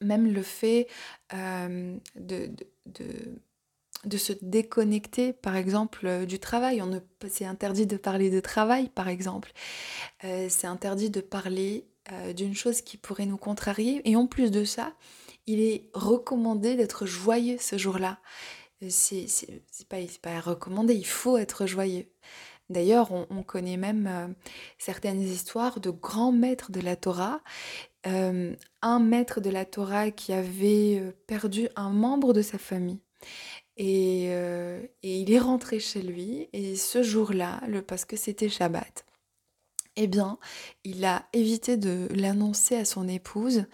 Même 0.00 0.32
le 0.32 0.42
fait 0.42 0.88
euh, 1.32 1.96
de, 2.16 2.50
se 4.18 4.32
déconnecter, 4.42 5.32
par 5.32 5.54
exemple, 5.54 6.26
du 6.26 6.40
travail. 6.40 6.82
On 6.82 7.00
c'est 7.28 7.44
interdit 7.44 7.86
de 7.86 7.96
parler 7.96 8.30
de 8.30 8.40
travail, 8.40 8.88
par 8.88 9.08
exemple. 9.08 9.52
Euh, 10.24 10.48
c'est 10.50 10.66
interdit 10.66 11.10
de 11.10 11.20
parler 11.20 11.86
euh, 12.10 12.32
d'une 12.32 12.54
chose 12.54 12.80
qui 12.82 12.96
pourrait 12.96 13.26
nous 13.26 13.38
contrarier. 13.38 14.02
Et 14.10 14.16
en 14.16 14.26
plus 14.26 14.50
de 14.50 14.64
ça, 14.64 14.92
il 15.46 15.60
est 15.60 15.90
recommandé 15.94 16.76
d'être 16.76 17.06
joyeux 17.06 17.58
ce 17.58 17.78
jour-là. 17.78 18.18
C'est 18.88 19.26
pas, 19.88 19.98
pas 20.22 20.40
recommandé, 20.40 20.94
il 20.94 21.06
faut 21.06 21.38
être 21.38 21.66
joyeux. 21.66 22.06
D'ailleurs, 22.68 23.12
on, 23.12 23.42
connaît 23.44 23.76
même 23.76 24.08
euh, 24.08 24.26
certaines 24.76 25.22
histoires 25.22 25.78
de 25.78 25.90
grands 25.90 26.32
maîtres 26.32 26.72
de 26.72 26.80
la 26.80 26.96
Torah. 26.96 27.40
Euh, 28.06 28.54
un 28.82 28.98
maître 28.98 29.40
de 29.40 29.50
la 29.50 29.64
Torah 29.64 30.10
qui 30.10 30.32
avait 30.32 30.98
euh, 30.98 31.12
perdu 31.28 31.68
un 31.76 31.90
membre 31.90 32.32
de 32.32 32.42
sa 32.42 32.58
famille. 32.58 32.98
Et 33.78 34.30
il 35.02 35.32
est 35.32 35.38
rentré 35.38 35.80
chez 35.80 36.00
lui, 36.00 36.48
et 36.54 36.76
ce 36.76 37.02
jour-là, 37.02 37.60
parce 37.86 38.06
que 38.06 38.16
c'était 38.16 38.48
Shabbat, 38.48 39.04
eh 39.96 40.06
bien, 40.06 40.38
il 40.84 41.04
a 41.04 41.26
évité 41.32 41.76
de 41.76 42.08
l'annoncer 42.10 42.76
à 42.76 42.84
son 42.84 43.08
épouse. 43.08 43.64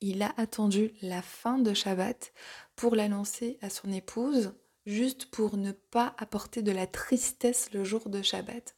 Il 0.00 0.22
a 0.22 0.32
attendu 0.36 0.92
la 1.02 1.22
fin 1.22 1.58
de 1.58 1.74
Shabbat 1.74 2.32
pour 2.76 2.94
l'annoncer 2.96 3.58
à 3.62 3.68
son 3.68 3.92
épouse, 3.92 4.54
juste 4.86 5.26
pour 5.26 5.56
ne 5.56 5.72
pas 5.72 6.14
apporter 6.18 6.62
de 6.62 6.72
la 6.72 6.86
tristesse 6.86 7.70
le 7.72 7.84
jour 7.84 8.08
de 8.08 8.22
Shabbat. 8.22 8.76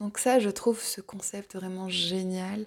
Donc 0.00 0.18
ça, 0.18 0.38
je 0.38 0.50
trouve 0.50 0.80
ce 0.80 1.00
concept 1.00 1.54
vraiment 1.54 1.88
génial. 1.88 2.66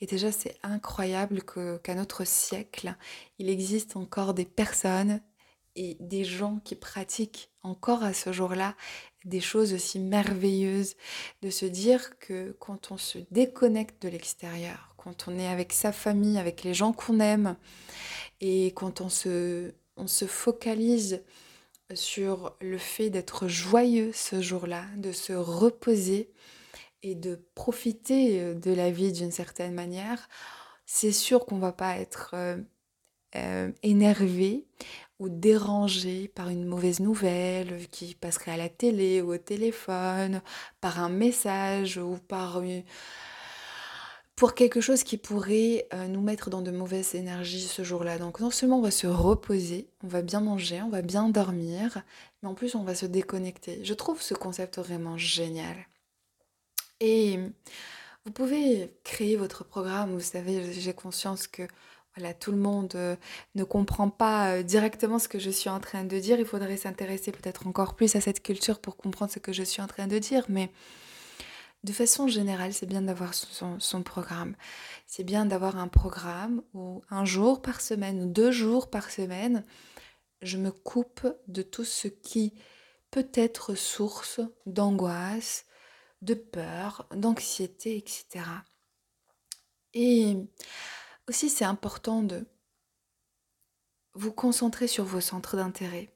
Et 0.00 0.06
déjà, 0.06 0.30
c'est 0.30 0.58
incroyable 0.62 1.42
qu'à 1.42 1.94
notre 1.94 2.24
siècle, 2.24 2.94
il 3.38 3.48
existe 3.48 3.96
encore 3.96 4.34
des 4.34 4.46
personnes 4.46 5.20
et 5.74 5.96
des 6.00 6.24
gens 6.24 6.60
qui 6.64 6.74
pratiquent 6.74 7.50
encore 7.62 8.02
à 8.02 8.12
ce 8.12 8.32
jour-là 8.32 8.76
des 9.24 9.40
choses 9.40 9.72
aussi 9.72 9.98
merveilleuses, 9.98 10.96
de 11.42 11.50
se 11.50 11.66
dire 11.66 12.18
que 12.18 12.56
quand 12.58 12.90
on 12.90 12.96
se 12.96 13.18
déconnecte 13.30 14.02
de 14.02 14.08
l'extérieur, 14.08 14.94
quand 14.96 15.26
on 15.28 15.38
est 15.38 15.48
avec 15.48 15.72
sa 15.72 15.92
famille, 15.92 16.38
avec 16.38 16.62
les 16.64 16.74
gens 16.74 16.92
qu'on 16.92 17.20
aime, 17.20 17.56
et 18.40 18.72
quand 18.74 19.00
on 19.00 19.08
se, 19.08 19.72
focalise 20.26 21.22
sur 21.94 22.56
le 22.60 22.78
fait 22.78 23.10
d'être 23.10 23.48
joyeux 23.48 24.10
ce 24.12 24.40
jour-là, 24.40 24.84
de 24.96 25.12
se 25.12 25.32
reposer 25.32 26.30
et 27.02 27.14
de 27.14 27.40
profiter 27.54 28.54
de 28.54 28.72
la 28.72 28.90
vie 28.90 29.12
d'une 29.12 29.30
certaine 29.30 29.74
manière, 29.74 30.28
c'est 30.86 31.12
sûr 31.12 31.46
qu'on 31.46 31.58
va 31.58 31.72
pas 31.72 31.96
être 31.98 32.32
euh, 32.34 32.58
euh, 33.36 33.72
énervé 33.82 34.66
ou 35.22 35.28
dérangé 35.28 36.28
par 36.34 36.48
une 36.48 36.64
mauvaise 36.66 36.98
nouvelle 36.98 37.86
qui 37.92 38.16
passerait 38.16 38.50
à 38.50 38.56
la 38.56 38.68
télé 38.68 39.22
ou 39.22 39.34
au 39.34 39.38
téléphone, 39.38 40.42
par 40.80 40.98
un 40.98 41.08
message 41.08 41.96
ou 41.96 42.18
par 42.26 42.60
pour 44.34 44.54
quelque 44.54 44.80
chose 44.80 45.04
qui 45.04 45.18
pourrait 45.18 45.86
euh, 45.94 46.08
nous 46.08 46.20
mettre 46.20 46.50
dans 46.50 46.62
de 46.62 46.72
mauvaises 46.72 47.14
énergies 47.14 47.68
ce 47.68 47.84
jour-là. 47.84 48.18
Donc 48.18 48.40
non 48.40 48.50
seulement 48.50 48.78
on 48.78 48.82
va 48.82 48.90
se 48.90 49.06
reposer, 49.06 49.88
on 50.02 50.08
va 50.08 50.22
bien 50.22 50.40
manger, 50.40 50.82
on 50.82 50.88
va 50.88 51.02
bien 51.02 51.28
dormir, 51.28 52.02
mais 52.42 52.48
en 52.48 52.54
plus 52.54 52.74
on 52.74 52.82
va 52.82 52.96
se 52.96 53.06
déconnecter. 53.06 53.84
Je 53.84 53.94
trouve 53.94 54.20
ce 54.20 54.34
concept 54.34 54.78
vraiment 54.78 55.16
génial. 55.16 55.76
Et 56.98 57.38
Vous 58.24 58.32
pouvez 58.32 58.92
créer 59.04 59.36
votre 59.36 59.64
programme, 59.64 60.12
vous 60.14 60.20
savez, 60.20 60.72
j'ai 60.72 60.94
conscience 60.94 61.46
que 61.46 61.62
voilà, 62.16 62.34
tout 62.34 62.52
le 62.52 62.58
monde 62.58 62.92
euh, 62.94 63.16
ne 63.54 63.64
comprend 63.64 64.10
pas 64.10 64.52
euh, 64.52 64.62
directement 64.62 65.18
ce 65.18 65.28
que 65.28 65.38
je 65.38 65.50
suis 65.50 65.70
en 65.70 65.80
train 65.80 66.04
de 66.04 66.18
dire. 66.18 66.38
Il 66.38 66.44
faudrait 66.44 66.76
s'intéresser 66.76 67.32
peut-être 67.32 67.66
encore 67.66 67.94
plus 67.94 68.14
à 68.16 68.20
cette 68.20 68.42
culture 68.42 68.80
pour 68.80 68.96
comprendre 68.96 69.32
ce 69.32 69.38
que 69.38 69.52
je 69.52 69.62
suis 69.62 69.80
en 69.80 69.86
train 69.86 70.06
de 70.06 70.18
dire. 70.18 70.44
Mais 70.48 70.70
de 71.84 71.92
façon 71.92 72.28
générale, 72.28 72.74
c'est 72.74 72.86
bien 72.86 73.02
d'avoir 73.02 73.32
son, 73.32 73.80
son 73.80 74.02
programme. 74.02 74.54
C'est 75.06 75.24
bien 75.24 75.46
d'avoir 75.46 75.78
un 75.78 75.88
programme 75.88 76.62
où 76.74 77.02
un 77.08 77.24
jour 77.24 77.62
par 77.62 77.80
semaine 77.80 78.22
ou 78.22 78.26
deux 78.26 78.52
jours 78.52 78.90
par 78.90 79.10
semaine, 79.10 79.64
je 80.42 80.58
me 80.58 80.70
coupe 80.70 81.26
de 81.48 81.62
tout 81.62 81.84
ce 81.84 82.08
qui 82.08 82.52
peut 83.10 83.28
être 83.34 83.74
source 83.74 84.40
d'angoisse, 84.66 85.64
de 86.20 86.34
peur, 86.34 87.08
d'anxiété, 87.14 87.96
etc. 87.96 88.44
Et 89.94 90.36
aussi, 91.28 91.50
c'est 91.50 91.64
important 91.64 92.22
de 92.22 92.46
vous 94.14 94.32
concentrer 94.32 94.86
sur 94.86 95.04
vos 95.04 95.20
centres 95.20 95.56
d'intérêt. 95.56 96.12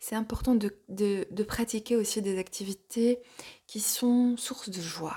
C'est 0.00 0.14
important 0.14 0.54
de, 0.54 1.42
pratiquer 1.44 1.96
aussi 1.96 2.20
des 2.20 2.38
activités 2.38 3.20
qui 3.66 3.80
sont 3.80 4.36
source 4.36 4.68
de 4.68 4.80
joie, 4.80 5.16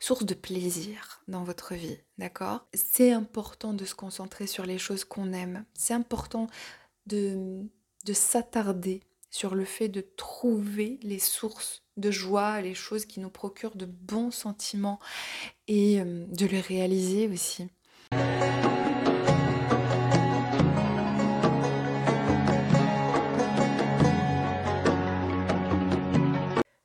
source 0.00 0.24
de 0.24 0.34
plaisir 0.34 1.22
dans 1.28 1.44
votre 1.44 1.74
vie, 1.74 1.98
d'accord? 2.18 2.66
C'est 2.72 3.12
important 3.12 3.74
de 3.74 3.84
se 3.84 3.94
concentrer 3.94 4.46
sur 4.46 4.64
les 4.64 4.78
choses 4.78 5.04
qu'on 5.04 5.32
aime. 5.32 5.64
C'est 5.74 5.94
important 5.94 6.46
de, 7.06 7.62
de 8.06 8.12
s'attarder 8.12 9.02
sur 9.30 9.54
le 9.56 9.64
fait 9.64 9.88
de 9.88 10.00
trouver 10.00 11.00
les 11.02 11.18
sources 11.18 11.82
de 11.96 12.10
joie, 12.10 12.60
les 12.60 12.74
choses 12.74 13.04
qui 13.04 13.18
nous 13.18 13.30
procurent 13.30 13.76
de 13.76 13.84
bons 13.84 14.30
sentiments 14.30 15.00
et 15.66 16.00
euh, 16.00 16.24
de 16.28 16.46
les 16.46 16.60
réaliser 16.60 17.28
aussi. 17.28 17.66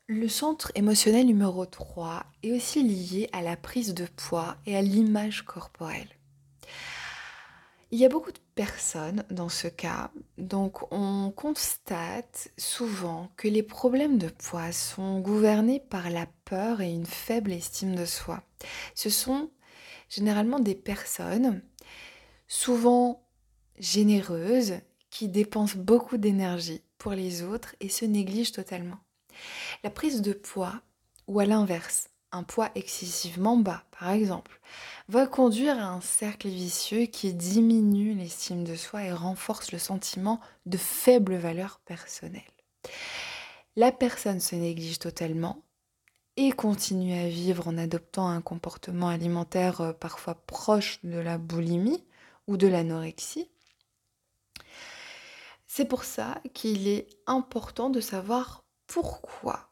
Le 0.07 0.27
centre 0.27 0.71
émotionnel 0.75 1.25
numéro 1.25 1.65
3 1.65 2.23
est 2.43 2.51
aussi 2.51 2.83
lié 2.83 3.29
à 3.33 3.41
la 3.41 3.57
prise 3.57 3.95
de 3.95 4.05
poids 4.05 4.57
et 4.67 4.77
à 4.77 4.81
l'image 4.83 5.43
corporelle. 5.43 6.09
Il 7.89 7.97
y 7.97 8.05
a 8.05 8.09
beaucoup 8.09 8.31
de 8.31 8.39
personnes 8.53 9.23
dans 9.31 9.49
ce 9.49 9.67
cas, 9.67 10.11
donc 10.37 10.91
on 10.93 11.31
constate 11.35 12.49
souvent 12.59 13.31
que 13.37 13.47
les 13.47 13.63
problèmes 13.63 14.19
de 14.19 14.27
poids 14.27 14.71
sont 14.71 15.19
gouvernés 15.19 15.79
par 15.79 16.11
la 16.11 16.27
peur 16.45 16.81
et 16.81 16.91
une 16.91 17.07
faible 17.07 17.51
estime 17.51 17.95
de 17.95 18.05
soi. 18.05 18.43
Ce 18.93 19.09
sont 19.09 19.49
généralement 20.09 20.59
des 20.59 20.75
personnes 20.75 21.61
souvent 22.47 23.23
généreuses 23.77 24.79
qui 25.09 25.27
dépensent 25.27 25.77
beaucoup 25.77 26.17
d'énergie 26.17 26.81
pour 26.97 27.13
les 27.13 27.43
autres 27.43 27.75
et 27.79 27.89
se 27.89 28.05
négligent 28.05 28.51
totalement. 28.51 28.99
La 29.83 29.89
prise 29.89 30.21
de 30.21 30.33
poids, 30.33 30.81
ou 31.27 31.39
à 31.39 31.45
l'inverse, 31.45 32.09
un 32.31 32.43
poids 32.43 32.69
excessivement 32.75 33.57
bas, 33.57 33.83
par 33.97 34.11
exemple, 34.11 34.59
va 35.07 35.25
conduire 35.25 35.79
à 35.79 35.87
un 35.87 36.01
cercle 36.01 36.47
vicieux 36.47 37.05
qui 37.05 37.33
diminue 37.33 38.13
l'estime 38.13 38.63
de 38.63 38.75
soi 38.75 39.03
et 39.03 39.13
renforce 39.13 39.71
le 39.71 39.79
sentiment 39.79 40.39
de 40.65 40.77
faible 40.77 41.35
valeur 41.35 41.79
personnelle. 41.85 42.41
La 43.75 43.91
personne 43.91 44.39
se 44.39 44.55
néglige 44.55 44.99
totalement 44.99 45.63
et 46.41 46.53
continue 46.53 47.13
à 47.19 47.27
vivre 47.27 47.67
en 47.67 47.77
adoptant 47.77 48.29
un 48.29 48.39
comportement 48.39 49.09
alimentaire 49.09 49.81
euh, 49.81 49.91
parfois 49.91 50.35
proche 50.35 51.03
de 51.03 51.19
la 51.19 51.37
boulimie 51.37 52.01
ou 52.47 52.55
de 52.55 52.65
l'anorexie. 52.65 53.49
C'est 55.67 55.83
pour 55.83 56.05
ça 56.05 56.41
qu'il 56.53 56.87
est 56.87 57.09
important 57.27 57.89
de 57.89 57.99
savoir 57.99 58.63
pourquoi 58.87 59.65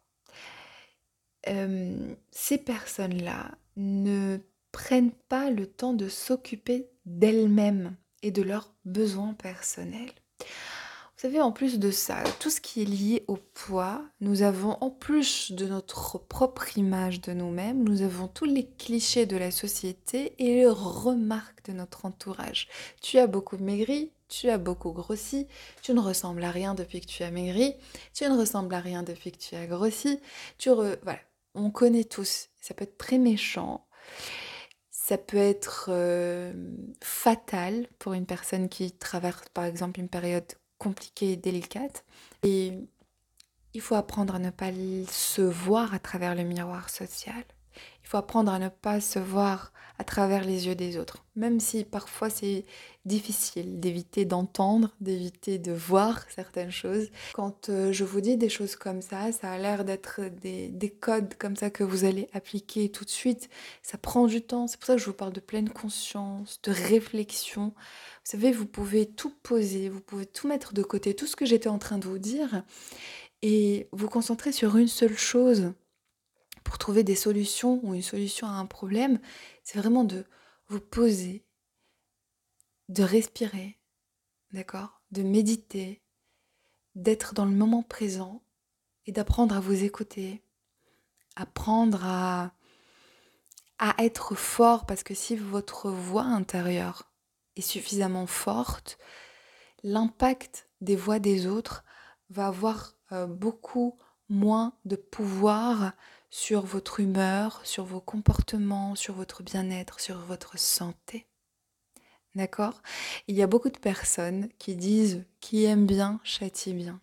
ces 2.31 2.57
personnes-là 2.57 3.51
ne 3.77 4.37
prennent 4.73 5.13
pas 5.29 5.49
le 5.49 5.65
temps 5.65 5.93
de 5.93 6.09
s'occuper 6.09 6.89
d'elles-mêmes 7.05 7.95
et 8.21 8.31
de 8.31 8.41
leurs 8.41 8.75
besoins 8.83 9.33
personnels. 9.33 10.11
Vous 11.17 11.23
savez, 11.23 11.41
en 11.41 11.51
plus 11.51 11.79
de 11.79 11.89
ça, 11.89 12.23
tout 12.39 12.51
ce 12.51 12.61
qui 12.61 12.83
est 12.83 12.85
lié 12.85 13.25
au 13.27 13.37
poids, 13.37 14.05
nous 14.21 14.43
avons, 14.43 14.77
en 14.81 14.91
plus 14.91 15.51
de 15.51 15.65
notre 15.65 16.19
propre 16.19 16.77
image 16.77 17.21
de 17.21 17.33
nous-mêmes, 17.33 17.83
nous 17.83 18.03
avons 18.03 18.27
tous 18.27 18.45
les 18.45 18.67
clichés 18.77 19.25
de 19.25 19.35
la 19.35 19.49
société 19.49 20.35
et 20.37 20.57
les 20.57 20.67
remarques 20.67 21.65
de 21.65 21.73
notre 21.73 22.05
entourage. 22.05 22.67
Tu 23.01 23.17
as 23.17 23.25
beaucoup 23.25 23.57
maigri, 23.57 24.11
tu 24.29 24.47
as 24.51 24.59
beaucoup 24.59 24.91
grossi, 24.91 25.47
tu 25.81 25.95
ne 25.95 26.01
ressembles 26.01 26.43
à 26.43 26.51
rien 26.51 26.75
depuis 26.75 27.01
que 27.01 27.07
tu 27.07 27.23
as 27.23 27.31
maigri, 27.31 27.73
tu 28.13 28.23
ne 28.25 28.37
ressembles 28.37 28.75
à 28.75 28.79
rien 28.79 29.01
depuis 29.01 29.31
que 29.31 29.39
tu 29.39 29.55
as 29.55 29.65
grossi, 29.65 30.19
tu 30.59 30.69
voilà, 30.69 31.19
on 31.55 31.71
connaît 31.71 32.03
tous. 32.03 32.49
Ça 32.61 32.75
peut 32.75 32.83
être 32.83 32.99
très 32.99 33.17
méchant. 33.17 33.87
Ça 34.91 35.17
peut 35.17 35.37
être 35.37 35.87
euh, 35.89 36.53
fatal 37.01 37.87
pour 37.97 38.13
une 38.13 38.27
personne 38.27 38.69
qui 38.69 38.91
traverse 38.91 39.49
par 39.51 39.65
exemple 39.65 39.99
une 39.99 40.09
période 40.09 40.45
compliquée 40.77 41.33
et 41.33 41.37
délicate. 41.37 42.05
Et 42.43 42.73
il 43.73 43.81
faut 43.81 43.95
apprendre 43.95 44.35
à 44.35 44.39
ne 44.39 44.49
pas 44.49 44.71
se 45.09 45.41
voir 45.41 45.93
à 45.93 45.99
travers 45.99 46.35
le 46.35 46.43
miroir 46.43 46.89
social. 46.89 47.43
Il 48.03 48.07
faut 48.07 48.17
apprendre 48.17 48.51
à 48.51 48.59
ne 48.59 48.69
pas 48.69 49.01
se 49.01 49.19
voir 49.19 49.71
à 49.99 50.03
travers 50.03 50.43
les 50.43 50.67
yeux 50.67 50.75
des 50.75 50.97
autres, 50.97 51.25
même 51.35 51.59
si 51.59 51.83
parfois 51.83 52.29
c'est 52.29 52.65
difficile 53.05 53.79
d'éviter 53.79 54.25
d'entendre, 54.25 54.93
d'éviter 55.01 55.57
de 55.57 55.71
voir 55.71 56.23
certaines 56.29 56.71
choses. 56.71 57.09
Quand 57.33 57.69
euh, 57.69 57.91
je 57.91 58.03
vous 58.03 58.21
dis 58.21 58.37
des 58.37 58.49
choses 58.49 58.75
comme 58.75 59.01
ça, 59.01 59.31
ça 59.31 59.51
a 59.51 59.57
l'air 59.57 59.85
d'être 59.85 60.21
des, 60.41 60.67
des, 60.69 60.89
codes 60.89 61.33
comme 61.35 61.55
ça 61.55 61.69
que 61.69 61.83
vous 61.83 62.05
allez 62.05 62.29
appliquer 62.33 62.89
tout 62.89 63.05
de 63.05 63.09
suite. 63.09 63.49
Ça 63.81 63.97
prend 63.97 64.27
du 64.27 64.41
temps, 64.41 64.67
c'est 64.67 64.77
pour 64.77 64.85
ça 64.85 64.95
que 64.95 65.01
je 65.01 65.05
vous 65.05 65.13
parle 65.13 65.33
de 65.33 65.39
pleine 65.39 65.69
conscience, 65.69 66.59
de 66.61 66.71
réflexion. 66.71 67.67
Vous 67.67 68.31
savez, 68.31 68.51
vous 68.51 68.65
pouvez 68.65 69.07
tout 69.07 69.33
poser, 69.41 69.89
vous 69.89 70.01
pouvez 70.01 70.25
tout 70.25 70.47
mettre 70.47 70.73
de 70.73 70.83
côté, 70.83 71.15
tout 71.15 71.27
ce 71.27 71.35
que 71.35 71.45
j'étais 71.45 71.69
en 71.69 71.79
train 71.79 71.97
de 71.97 72.07
vous 72.07 72.19
dire, 72.19 72.63
et 73.41 73.87
vous 73.91 74.09
concentrer 74.09 74.51
sur 74.51 74.77
une 74.77 74.87
seule 74.87 75.17
chose 75.17 75.71
pour 76.67 76.77
trouver 76.77 77.03
des 77.03 77.15
solutions 77.15 77.79
ou 77.83 77.93
une 77.93 78.01
solution 78.01 78.45
à 78.47 78.51
un 78.51 78.65
problème, 78.65 79.19
c'est 79.67 79.79
vraiment 79.79 80.05
de 80.05 80.25
vous 80.69 80.79
poser, 80.79 81.45
de 82.87 83.03
respirer, 83.03 83.77
d'accord 84.53 85.01
De 85.11 85.23
méditer, 85.23 86.01
d'être 86.95 87.33
dans 87.33 87.43
le 87.43 87.51
moment 87.51 87.83
présent 87.83 88.45
et 89.07 89.11
d'apprendre 89.11 89.57
à 89.57 89.59
vous 89.59 89.83
écouter, 89.83 90.41
apprendre 91.35 91.99
à, 92.05 92.53
à 93.77 93.93
être 94.01 94.35
fort 94.35 94.85
parce 94.85 95.03
que 95.03 95.13
si 95.13 95.35
votre 95.35 95.91
voix 95.91 96.23
intérieure 96.23 97.11
est 97.57 97.61
suffisamment 97.61 98.25
forte, 98.25 98.97
l'impact 99.83 100.69
des 100.79 100.95
voix 100.95 101.19
des 101.19 101.45
autres 101.45 101.83
va 102.29 102.47
avoir 102.47 102.93
euh, 103.11 103.27
beaucoup 103.27 103.99
moins 104.29 104.77
de 104.85 104.95
pouvoir 104.95 105.91
sur 106.29 106.65
votre 106.65 106.99
humeur, 106.99 107.61
sur 107.63 107.85
vos 107.85 108.01
comportements, 108.01 108.95
sur 108.95 109.13
votre 109.13 109.43
bien-être, 109.43 109.99
sur 109.99 110.17
votre 110.19 110.57
santé. 110.57 111.27
D'accord? 112.35 112.81
Il 113.27 113.35
y 113.35 113.41
a 113.41 113.47
beaucoup 113.47 113.69
de 113.69 113.79
personnes 113.79 114.49
qui 114.59 114.75
disent 114.75 115.25
qui 115.39 115.65
aime 115.65 115.85
bien 115.85 116.19
châtie 116.23 116.73
bien. 116.73 116.99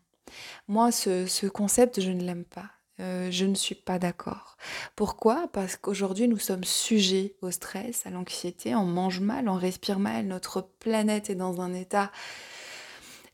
Moi, 0.69 0.93
ce, 0.93 1.47
concept, 1.49 2.01
je 2.01 2.11
ne 2.11 2.23
l'aime 2.23 2.45
pas. 2.45 2.71
Euh, 3.01 3.31
je 3.33 3.45
ne 3.45 3.57
suis 3.57 3.75
pas 3.75 3.99
d'accord. 3.99 4.57
Pourquoi? 4.95 5.49
Parce 5.53 5.77
qu'aujourd'hui, 5.77 6.29
nous 6.29 6.39
sommes 6.39 6.63
sujets 6.63 7.35
au 7.43 7.51
stress, 7.51 8.07
à 8.07 8.11
l'anxiété, 8.11 8.77
on 8.77 8.85
mange 8.85 9.19
mal, 9.19 9.49
on 9.49 9.57
respire 9.57 9.99
mal, 9.99 10.27
notre 10.27 10.61
planète 10.61 11.29
est 11.29 11.35
dans 11.35 11.61
un 11.61 11.75
état 11.75 12.13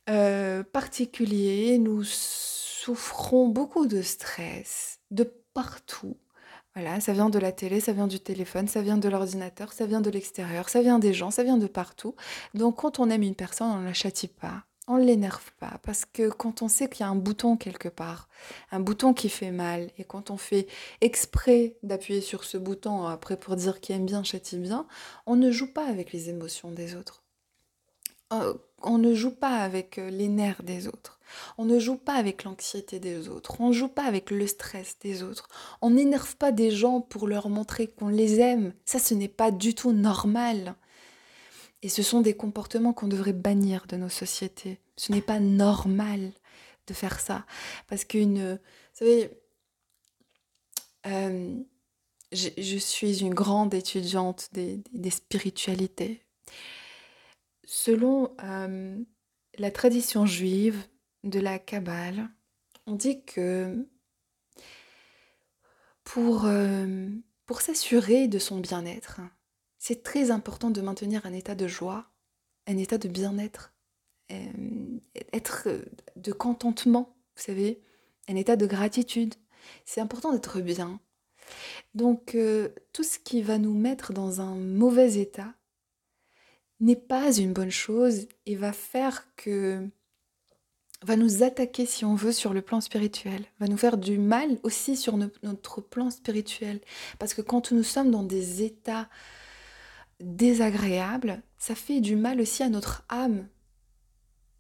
euh, 0.09 0.63
particulier, 0.63 1.77
nous 1.79 2.03
souffrons 2.05 3.49
beaucoup 3.49 3.87
de 3.87 4.01
stress, 4.01 5.01
de 5.11 5.31
partout. 5.55 6.17
Voilà, 6.75 7.01
ça 7.01 7.13
vient 7.13 7.31
de 7.31 7.39
la 7.39 7.51
télé, 7.51 7.81
ça 7.81 7.93
vient 7.93 8.07
du 8.07 8.21
téléphone, 8.21 8.69
ça 8.69 8.81
vient 8.81 8.97
de 8.97 9.09
l'ordinateur, 9.09 9.73
ça 9.73 9.87
vient 9.87 10.01
de 10.01 10.11
l'extérieur, 10.11 10.69
ça 10.69 10.83
vient 10.83 11.01
des 11.01 11.13
gens, 11.13 11.33
ça 11.33 11.43
vient 11.43 11.57
de 11.57 11.67
partout. 11.67 12.15
Donc 12.55 12.77
quand 12.77 13.01
on 13.01 13.11
aime 13.11 13.23
une 13.23 13.35
personne, 13.35 13.67
on 13.67 13.81
ne 13.81 13.87
la 13.87 13.93
châtie 13.93 14.29
pas, 14.29 14.65
on 14.87 14.97
ne 14.97 15.05
l'énerve 15.05 15.51
pas. 15.59 15.81
Parce 15.83 16.05
que 16.05 16.29
quand 16.29 16.63
on 16.63 16.69
sait 16.69 16.89
qu'il 16.89 17.01
y 17.01 17.03
a 17.03 17.09
un 17.09 17.17
bouton 17.17 17.57
quelque 17.57 17.89
part, 17.89 18.29
un 18.71 18.79
bouton 18.79 19.15
qui 19.15 19.29
fait 19.29 19.51
mal, 19.51 19.91
et 19.99 20.05
quand 20.05 20.31
on 20.31 20.37
fait 20.37 20.69
exprès 21.01 21.77
d'appuyer 21.83 22.21
sur 22.21 22.45
ce 22.45 22.57
bouton 22.57 23.05
après 23.07 23.37
pour 23.37 23.57
dire 23.57 23.81
qui 23.81 23.93
aime 23.93 24.07
bien, 24.07 24.23
châtie 24.23 24.59
bien, 24.59 24.87
on 25.27 25.35
ne 25.35 25.51
joue 25.51 25.73
pas 25.73 25.87
avec 25.87 26.13
les 26.13 26.31
émotions 26.31 26.71
des 26.71 26.95
autres. 26.95 27.25
Euh, 28.83 28.89
on 28.89 28.99
ne 28.99 29.15
joue 29.15 29.35
pas 29.35 29.59
avec 29.59 29.99
euh, 29.99 30.11
les 30.11 30.29
nerfs 30.29 30.63
des 30.63 30.89
autres. 30.89 31.19
On 31.59 31.65
ne 31.65 31.79
joue 31.79 31.97
pas 31.97 32.15
avec 32.15 32.45
l'anxiété 32.45 32.99
des 32.99 33.29
autres. 33.29 33.61
On 33.61 33.69
ne 33.69 33.73
joue 33.73 33.89
pas 33.89 34.05
avec 34.05 34.31
le 34.31 34.47
stress 34.47 34.97
des 35.01 35.23
autres. 35.23 35.49
On 35.81 35.91
n'énerve 35.91 36.37
pas 36.37 36.53
des 36.53 36.71
gens 36.71 37.01
pour 37.01 37.29
leur 37.29 37.49
montrer 37.49 37.87
qu'on 37.87 38.09
les 38.09 38.41
aime. 38.41 38.73
Ça, 38.85 38.99
ce 38.99 39.15
n'est 39.15 39.29
pas 39.29 39.51
du 39.51 39.75
tout 39.75 39.93
normal. 39.93 40.75
Et 41.83 41.89
ce 41.89 42.03
sont 42.03 42.21
des 42.21 42.35
comportements 42.35 42.93
qu'on 42.93 43.09
devrait 43.09 43.33
bannir 43.33 43.87
de 43.89 43.97
nos 43.97 44.09
sociétés. 44.09 44.81
Ce 44.97 45.13
n'est 45.13 45.23
pas 45.23 45.39
normal 45.39 46.33
de 46.87 46.95
faire 46.95 47.21
ça. 47.21 47.47
Parce 47.89 48.05
qu'une... 48.05 48.59
Vous 48.93 49.07
savez, 49.07 49.31
euh, 51.07 51.57
je, 52.33 52.77
suis 52.79 53.21
une 53.21 53.35
grande 53.35 53.75
étudiante 53.75 54.51
des, 54.53 55.11
spiritualités. 55.11 56.23
Selon 57.73 58.35
euh, 58.43 58.99
la 59.57 59.71
tradition 59.71 60.27
juive 60.27 60.83
de 61.23 61.39
la 61.39 61.61
Kabbale, 61.61 62.29
on 62.89 62.97
dit 62.97 63.25
que 63.25 63.87
pour, 66.03 66.47
euh, 66.47 67.09
pour 67.47 67.61
s'assurer 67.61 68.27
de 68.27 68.41
son 68.41 68.59
bien-être, 68.59 69.21
c'est 69.79 70.03
très 70.03 70.33
important 70.33 70.71
de 70.71 70.81
maintenir 70.81 71.25
un 71.27 71.33
état 71.33 71.55
de 71.55 71.69
joie, 71.69 72.11
un 72.67 72.77
état 72.77 72.99
de 72.99 73.07
bien-être, 73.07 73.73
euh, 74.33 74.99
être 75.33 75.69
de 76.17 76.33
contentement, 76.33 77.15
vous 77.37 77.43
savez, 77.43 77.81
un 78.29 78.35
état 78.35 78.57
de 78.57 78.67
gratitude. 78.67 79.37
C'est 79.85 80.01
important 80.01 80.33
d'être 80.33 80.61
bien. 80.61 80.99
Donc 81.95 82.37
tout 82.93 83.05
ce 83.05 83.21
qui 83.21 83.43
va 83.43 83.59
nous 83.59 83.75
mettre 83.75 84.13
dans 84.13 84.41
un 84.41 84.57
mauvais 84.57 85.21
état 85.21 85.55
n'est 86.81 86.97
pas 86.97 87.33
une 87.33 87.53
bonne 87.53 87.71
chose 87.71 88.27
et 88.47 88.57
va 88.57 88.73
faire 88.73 89.27
que 89.37 89.89
va 91.03 91.17
nous 91.17 91.43
attaquer 91.43 91.87
si 91.87 92.05
on 92.05 92.15
veut 92.15 92.33
sur 92.33 92.53
le 92.53 92.63
plan 92.63 92.81
spirituel, 92.81 93.45
va 93.59 93.67
nous 93.67 93.79
faire 93.79 93.97
du 93.97 94.19
mal 94.19 94.59
aussi 94.63 94.97
sur 94.97 95.17
notre 95.17 95.81
plan 95.81 96.11
spirituel. 96.11 96.81
Parce 97.19 97.33
que 97.33 97.43
quand 97.43 97.73
nous 97.73 97.83
sommes 97.83 98.11
dans 98.11 98.23
des 98.23 98.63
états 98.63 99.09
désagréables, 100.21 101.43
ça 101.59 101.75
fait 101.75 102.01
du 102.01 102.17
mal 102.17 102.41
aussi 102.41 102.63
à 102.63 102.69
notre 102.69 103.05
âme 103.09 103.49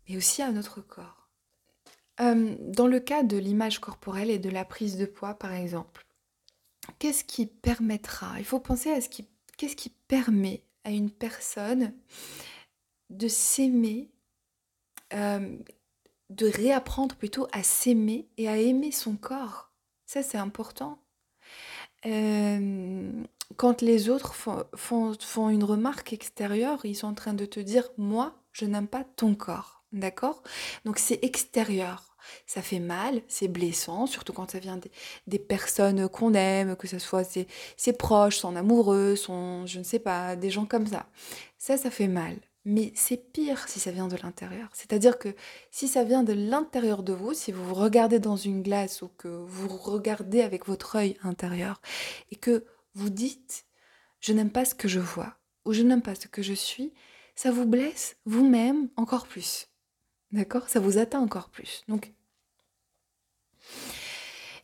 et 0.08 0.16
aussi 0.16 0.42
à 0.42 0.50
notre 0.50 0.80
corps. 0.80 1.28
Euh, 2.20 2.54
dans 2.60 2.86
le 2.86 3.00
cas 3.00 3.22
de 3.22 3.36
l'image 3.36 3.78
corporelle 3.78 4.30
et 4.30 4.38
de 4.38 4.50
la 4.50 4.64
prise 4.64 4.96
de 4.96 5.06
poids, 5.06 5.34
par 5.34 5.54
exemple, 5.54 6.06
qu'est-ce 6.98 7.24
qui 7.24 7.46
permettra? 7.46 8.38
Il 8.38 8.44
faut 8.44 8.60
penser 8.60 8.90
à 8.90 9.00
ce 9.00 9.08
qui, 9.08 9.26
qu'est-ce 9.56 9.76
qui 9.76 9.90
permet 9.90 10.62
à 10.84 10.90
une 10.90 11.10
personne 11.10 11.94
de 13.10 13.28
s'aimer, 13.28 14.10
euh, 15.12 15.56
de 16.30 16.46
réapprendre 16.46 17.16
plutôt 17.16 17.48
à 17.52 17.62
s'aimer 17.62 18.28
et 18.36 18.48
à 18.48 18.56
aimer 18.56 18.92
son 18.92 19.16
corps. 19.16 19.72
Ça, 20.06 20.22
c'est 20.22 20.38
important. 20.38 20.98
Euh, 22.06 23.10
quand 23.56 23.82
les 23.82 24.08
autres 24.08 24.34
font, 24.34 24.64
font, 24.74 25.14
font, 25.20 25.50
une 25.50 25.64
remarque 25.64 26.12
extérieure, 26.12 26.80
ils 26.84 26.96
sont 26.96 27.08
en 27.08 27.14
train 27.14 27.34
de 27.34 27.44
te 27.46 27.60
dire, 27.60 27.90
moi, 27.98 28.40
je 28.52 28.64
n'aime 28.64 28.88
pas 28.88 29.04
ton 29.04 29.34
corps. 29.34 29.84
D'accord? 29.92 30.42
Donc 30.84 30.98
c'est 30.98 31.18
extérieur 31.24 32.09
ça 32.46 32.62
fait 32.62 32.80
mal, 32.80 33.22
c'est 33.28 33.48
blessant, 33.48 34.06
surtout 34.06 34.32
quand 34.32 34.50
ça 34.50 34.58
vient 34.58 34.80
des, 35.26 35.38
personnes 35.38 36.08
qu'on 36.08 36.34
aime, 36.34 36.76
que 36.76 36.86
ce 36.86 36.98
soit 36.98 37.24
ses, 37.24 37.92
proches, 37.92 38.38
son 38.38 38.56
amoureux, 38.56 39.16
son, 39.16 39.66
je 39.66 39.78
ne 39.78 39.84
sais 39.84 39.98
pas, 39.98 40.36
des 40.36 40.50
gens 40.50 40.66
comme 40.66 40.86
ça. 40.86 41.06
Ça, 41.58 41.76
ça 41.76 41.90
fait 41.90 42.08
mal. 42.08 42.36
Mais 42.66 42.92
c'est 42.94 43.32
pire 43.32 43.68
si 43.68 43.80
ça 43.80 43.90
vient 43.90 44.08
de 44.08 44.16
l'intérieur. 44.16 44.68
C'est-à-dire 44.74 45.18
que 45.18 45.34
si 45.70 45.88
ça 45.88 46.04
vient 46.04 46.22
de 46.22 46.34
l'intérieur 46.34 47.02
de 47.02 47.14
vous, 47.14 47.32
si 47.32 47.52
vous 47.52 47.64
vous 47.64 47.74
regardez 47.74 48.18
dans 48.18 48.36
une 48.36 48.62
glace 48.62 49.00
ou 49.00 49.08
que 49.16 49.28
vous 49.28 49.68
regardez 49.68 50.42
avec 50.42 50.66
votre 50.66 50.96
œil 50.96 51.16
intérieur 51.22 51.80
et 52.30 52.36
que 52.36 52.64
vous 52.94 53.08
dites 53.08 53.64
je 54.20 54.34
n'aime 54.34 54.50
pas 54.50 54.64
ce 54.64 54.74
que 54.74 54.88
je 54.88 55.00
vois 55.00 55.36
ou 55.64 55.72
je 55.72 55.82
n'aime 55.82 56.02
pas 56.02 56.14
ce 56.14 56.28
que 56.28 56.42
je 56.42 56.52
suis, 56.52 56.92
ça 57.34 57.50
vous 57.50 57.66
blesse 57.66 58.16
vous-même 58.26 58.90
encore 58.96 59.26
plus. 59.26 59.69
D'accord? 60.32 60.68
Ça 60.68 60.80
vous 60.80 60.98
atteint 60.98 61.20
encore 61.20 61.48
plus. 61.48 61.82
Donc, 61.88 62.12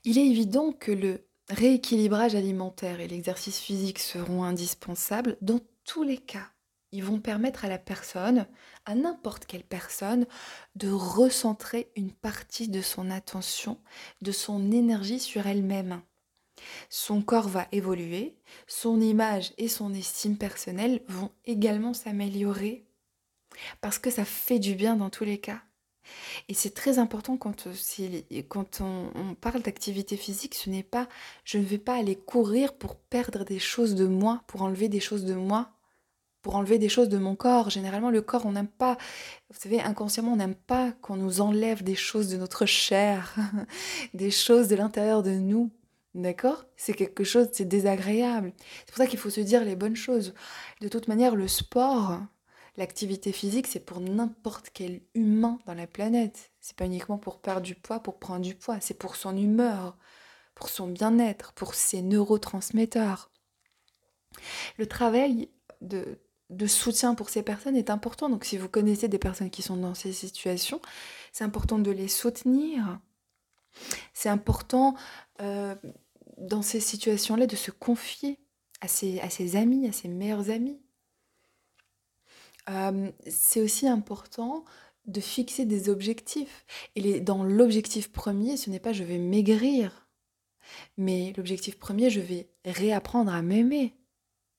il 0.05 0.19
est 0.19 0.27
évident 0.27 0.73
que 0.73 0.93
le 0.93 1.27
rééquilibrage 1.49 2.35
alimentaire 2.35 3.01
et 3.01 3.09
l'exercice 3.09 3.59
physique 3.59 3.99
seront 3.99 4.45
indispensables 4.45 5.37
dans 5.41 5.61
tous 5.85 6.03
les 6.03 6.19
cas. 6.19 6.51
Ils 6.93 7.05
vont 7.05 7.21
permettre 7.21 7.65
à 7.65 7.69
la 7.69 7.79
personne, 7.79 8.47
à 8.85 8.95
n'importe 8.95 9.47
quelle 9.47 9.65
personne, 9.65 10.27
de 10.77 10.89
recentrer 10.91 11.91
une 11.97 12.13
partie 12.13 12.69
de 12.69 12.81
son 12.81 13.11
attention, 13.11 13.79
de 14.23 14.33
son 14.33 14.71
énergie 14.71 15.21
sur 15.21 15.47
elle-même. 15.47 16.01
Son 16.89 17.21
corps 17.23 17.49
va 17.49 17.67
évoluer, 17.73 18.39
son 18.67 19.01
image 19.01 19.53
et 19.59 19.69
son 19.69 19.93
estime 19.93 20.39
personnelle 20.39 21.03
vont 21.09 21.31
également 21.45 21.93
s'améliorer 21.93 22.86
parce 23.81 23.99
que 23.99 24.11
ça 24.11 24.25
fait 24.25 24.59
du 24.59 24.75
bien 24.75 24.97
dans 24.97 25.11
tous 25.11 25.25
les 25.25 25.39
cas. 25.39 25.61
Et 26.49 26.55
c'est 26.55 26.75
très 26.75 26.99
important 26.99 27.37
quand, 27.37 27.67
euh, 27.67 28.43
quand 28.49 28.81
on, 28.81 29.35
parle 29.35 29.63
d'activité 29.63 30.17
physique, 30.17 30.55
ce 30.55 30.71
n'est 30.71 30.83
pas 30.83 31.09
je 31.45 31.59
ne 31.59 31.65
vais 31.65 31.79
pas 31.79 31.97
aller 31.97 32.17
courir 32.17 32.75
pour 32.75 32.97
perdre 32.97 33.45
des 33.45 33.59
choses 33.59 33.95
de 33.95 34.07
moi, 34.07 34.43
pour 34.47 34.63
enlever 34.63 34.89
des 34.89 35.01
choses 35.01 35.25
de 35.25 35.35
moi, 35.35 35.71
pour 36.43 36.57
enlever 36.57 36.79
des 36.79 36.89
choses 36.89 37.09
de 37.09 37.19
mon 37.19 37.35
corps. 37.35 37.71
Généralement, 37.71 38.11
le 38.11 38.23
corps, 38.23 38.47
on 38.47 38.53
n'aime 38.53 38.69
pas, 38.69 38.97
vous 39.51 39.59
savez, 39.59 39.81
inconsciemment, 39.81 40.33
on 40.33 40.37
n'aime 40.37 40.55
pas 40.55 40.93
qu'on 41.03 41.17
nous 41.17 41.41
enlève 41.41 41.83
des 41.83 41.97
choses 41.97 42.29
de 42.29 42.37
notre 42.37 42.67
chair, 42.67 43.35
des 44.15 44.31
choses 44.31 44.69
de 44.69 44.77
l'intérieur 44.77 45.23
de 45.23 45.33
nous. 45.33 45.71
D'accord? 46.15 46.65
C'est 46.77 46.95
quelque 46.95 47.25
chose, 47.25 47.49
c'est 47.53 47.69
désagréable. 47.69 48.53
C'est 48.59 48.87
pour 48.87 48.97
ça 48.97 49.07
qu'il 49.07 49.19
faut 49.19 49.29
se 49.29 49.41
dire 49.41 49.65
les 49.65 49.77
bonnes 49.77 49.97
choses. 49.97 50.35
De 50.81 50.89
toute 50.89 51.09
manière, 51.09 51.37
le 51.37 51.47
sport, 51.47 52.21
L'activité 52.77 53.33
physique, 53.33 53.67
c'est 53.67 53.81
pour 53.81 54.01
n'importe 54.01 54.69
quel 54.73 55.01
humain 55.15 55.59
dans 55.67 55.73
la 55.73 55.87
planète. 55.87 56.53
C'est 56.61 56.77
pas 56.77 56.85
uniquement 56.85 57.17
pour 57.17 57.41
perdre 57.41 57.63
du 57.63 57.75
poids, 57.75 58.01
pour 58.01 58.19
prendre 58.19 58.43
du 58.43 58.55
poids, 58.55 58.81
c'est 58.81 58.99
pour 58.99 59.17
son 59.17 59.35
humeur, 59.37 59.97
pour 60.55 60.69
son 60.69 60.87
bien-être, 60.87 61.53
pour 61.55 61.75
ses 61.75 62.03
neurotransmetteurs. 62.03 63.31
Le 64.77 64.87
travail 64.87 65.49
de, 65.81 66.19
soutien 66.67 67.15
pour 67.15 67.31
ces 67.31 67.43
personnes 67.43 67.77
est 67.77 67.89
important. 67.89 68.29
Donc 68.29 68.45
si 68.45 68.59
vous 68.59 68.69
connaissez 68.69 69.09
des 69.09 69.19
personnes 69.19 69.51
qui 69.51 69.63
sont 69.63 69.79
dans 69.79 69.95
ces 69.95 70.13
situations, 70.13 70.83
c'est 71.33 71.45
important 71.45 71.79
de 71.79 71.91
les 71.91 72.09
soutenir. 72.09 73.01
C'est 74.13 74.29
important 74.29 74.97
euh, 75.41 75.75
dans 76.37 76.63
ces 76.63 76.81
situations-là 76.81 77.47
de 77.47 77.57
se 77.57 77.71
confier 77.71 78.39
à 78.83 78.89
ses, 78.89 79.19
à 79.21 79.31
ses 79.31 79.57
amis, 79.57 79.89
à 79.89 79.93
ses 79.93 80.09
meilleurs 80.09 80.51
amis 80.51 80.79
c'est 83.29 83.61
aussi 83.61 83.87
important 83.87 84.65
de 85.07 85.21
fixer 85.21 85.65
des 85.65 85.89
objectifs. 85.89 86.67
Et 86.97 87.21
dans 87.21 87.45
l'objectif 87.45 88.11
premier, 88.11 88.57
ce 88.57 88.71
n'est 88.71 88.81
pas 88.81 88.93
je 88.93 89.05
vais 89.05 89.19
maigrir, 89.19 90.09
mais 90.97 91.33
l'objectif 91.37 91.79
premier, 91.79 92.11
je 92.11 92.21
vais 92.21 92.49
réapprendre 92.65 93.33
à 93.33 93.43
m'aimer 93.43 93.95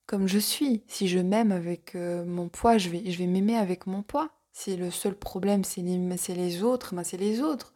comme 0.05 0.27
je 0.27 0.39
suis. 0.39 0.83
Si 0.87 1.07
je 1.07 1.19
m'aime 1.19 1.51
avec 1.51 1.95
mon 1.95 2.49
poids, 2.49 2.77
je 2.77 2.89
vais, 2.89 3.11
je 3.11 3.17
vais 3.17 3.27
m'aimer 3.27 3.57
avec 3.57 3.87
mon 3.87 4.03
poids. 4.03 4.31
Si 4.53 4.75
le 4.75 4.89
seul 4.89 5.15
problème, 5.15 5.63
c'est 5.63 5.81
les, 5.81 5.97
les 6.35 6.63
autres, 6.63 6.95
ben 6.95 7.03
c'est 7.03 7.17
les 7.17 7.41
autres. 7.41 7.73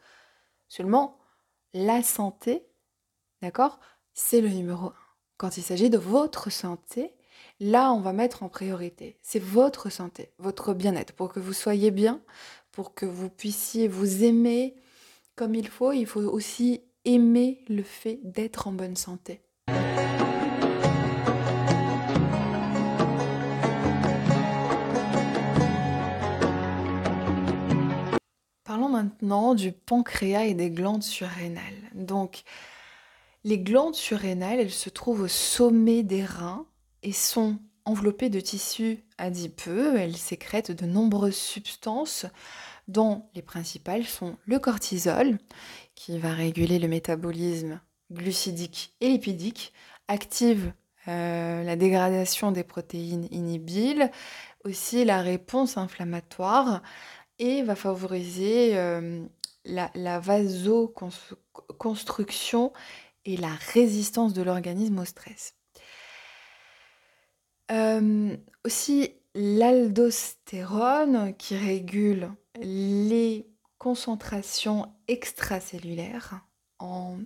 Seulement, 0.68 1.20
la 1.74 2.02
santé, 2.02 2.66
d'accord, 3.42 3.80
c'est 4.14 4.42
le 4.42 4.50
numéro 4.50 4.88
un. 4.88 4.96
Quand 5.38 5.58
il 5.58 5.64
s'agit 5.64 5.90
de 5.90 5.98
votre 5.98 6.50
santé, 6.50 7.14
là, 7.62 7.94
on 7.94 8.00
va 8.00 8.12
mettre 8.12 8.42
en 8.44 8.50
priorité. 8.50 9.16
C'est 9.22 9.42
votre 9.42 9.90
santé, 9.92 10.32
votre 10.40 10.74
bien-être. 10.74 11.14
Pour 11.14 11.32
que 11.32 11.40
vous 11.40 11.54
soyez 11.54 11.92
bien, 11.92 12.20
pour 12.72 12.96
que 12.96 13.06
vous 13.06 13.30
puissiez 13.30 13.88
vous 13.88 14.24
aimer 14.24 14.76
comme 15.36 15.56
il 15.56 15.68
faut, 15.68 15.92
il 15.92 16.08
faut 16.08 16.22
aussi 16.22 16.82
aimer 17.06 17.64
le 17.70 17.84
fait 17.84 18.20
d'être 18.24 18.68
en 18.68 18.72
bonne 18.72 18.96
santé. 18.96 19.42
Parlons 28.64 28.90
maintenant 28.90 29.54
du 29.54 29.72
pancréas 29.72 30.46
et 30.46 30.56
des 30.56 30.72
glandes 30.72 31.04
surrénales. 31.04 31.64
Donc, 31.94 32.42
les 33.44 33.60
glandes 33.60 33.96
surrénales, 33.96 34.60
elles 34.60 34.72
se 34.72 34.90
trouvent 34.90 35.22
au 35.22 35.28
sommet 35.28 36.04
des 36.04 36.26
reins 36.26 36.66
et 37.04 37.12
sont 37.12 37.60
enveloppées 37.86 38.30
de 38.30 38.40
tissus 38.40 39.04
adipeux. 39.18 39.98
Elles 39.98 40.18
sécrètent 40.18 40.72
de 40.72 40.86
nombreuses 40.86 41.36
substances 41.36 42.28
dont 42.88 43.26
les 43.36 43.42
principales 43.42 44.06
sont 44.06 44.38
le 44.46 44.60
cortisol, 44.60 45.38
qui 45.96 46.20
va 46.20 46.34
réguler 46.34 46.80
le 46.80 46.88
métabolisme 46.88 47.82
glucidique 48.12 48.94
et 49.02 49.10
lipidique, 49.10 49.74
active 50.08 50.72
la 51.08 51.76
dégradation 51.76 52.52
des 52.52 52.64
protéines 52.64 53.28
inhibiles, 53.32 54.12
aussi 54.66 55.04
la 55.04 55.22
réponse 55.22 55.78
inflammatoire 55.78 56.84
et 57.40 57.64
va 57.64 57.76
favoriser 57.76 58.76
la, 59.66 59.90
la 59.96 60.20
vasoconstruction 60.20 62.72
et 63.26 63.38
la 63.38 63.56
résistance 63.74 64.34
de 64.34 64.44
l'organisme 64.44 65.00
au 65.00 65.06
stress. 65.06 65.56
Aussi 68.66 69.14
l'aldostérone 69.34 71.34
qui 71.38 71.56
régule 71.56 72.32
les 72.60 73.48
concentrations 73.78 74.88
extracellulaires 75.08 76.46
en 76.80 77.20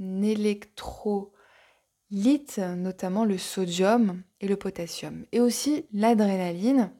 électrolytes, 0.00 2.58
notamment 2.58 3.24
le 3.24 3.38
sodium 3.38 4.22
et 4.40 4.48
le 4.48 4.56
potassium, 4.56 5.24
et 5.32 5.40
aussi 5.40 5.86
l'adrénaline 5.92 6.92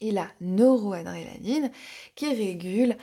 et 0.00 0.10
la 0.10 0.28
neuroadrénaline 0.40 1.70
qui 2.14 2.34
régulent 2.34 2.96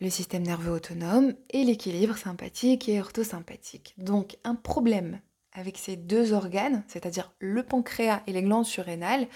le 0.00 0.10
système 0.10 0.42
nerveux 0.42 0.72
autonome 0.72 1.34
et 1.50 1.64
l'équilibre 1.64 2.16
sympathique 2.16 2.88
et 2.88 3.00
orthosympathique. 3.00 3.94
Donc 3.98 4.38
un 4.44 4.54
problème 4.54 5.20
avec 5.54 5.78
ces 5.78 5.96
deux 5.96 6.32
organes, 6.32 6.82
c'est-à-dire 6.88 7.32
le 7.38 7.62
pancréas 7.62 8.22
et 8.26 8.32
les 8.32 8.42
glandes 8.42 8.66
surrénales, 8.66 9.28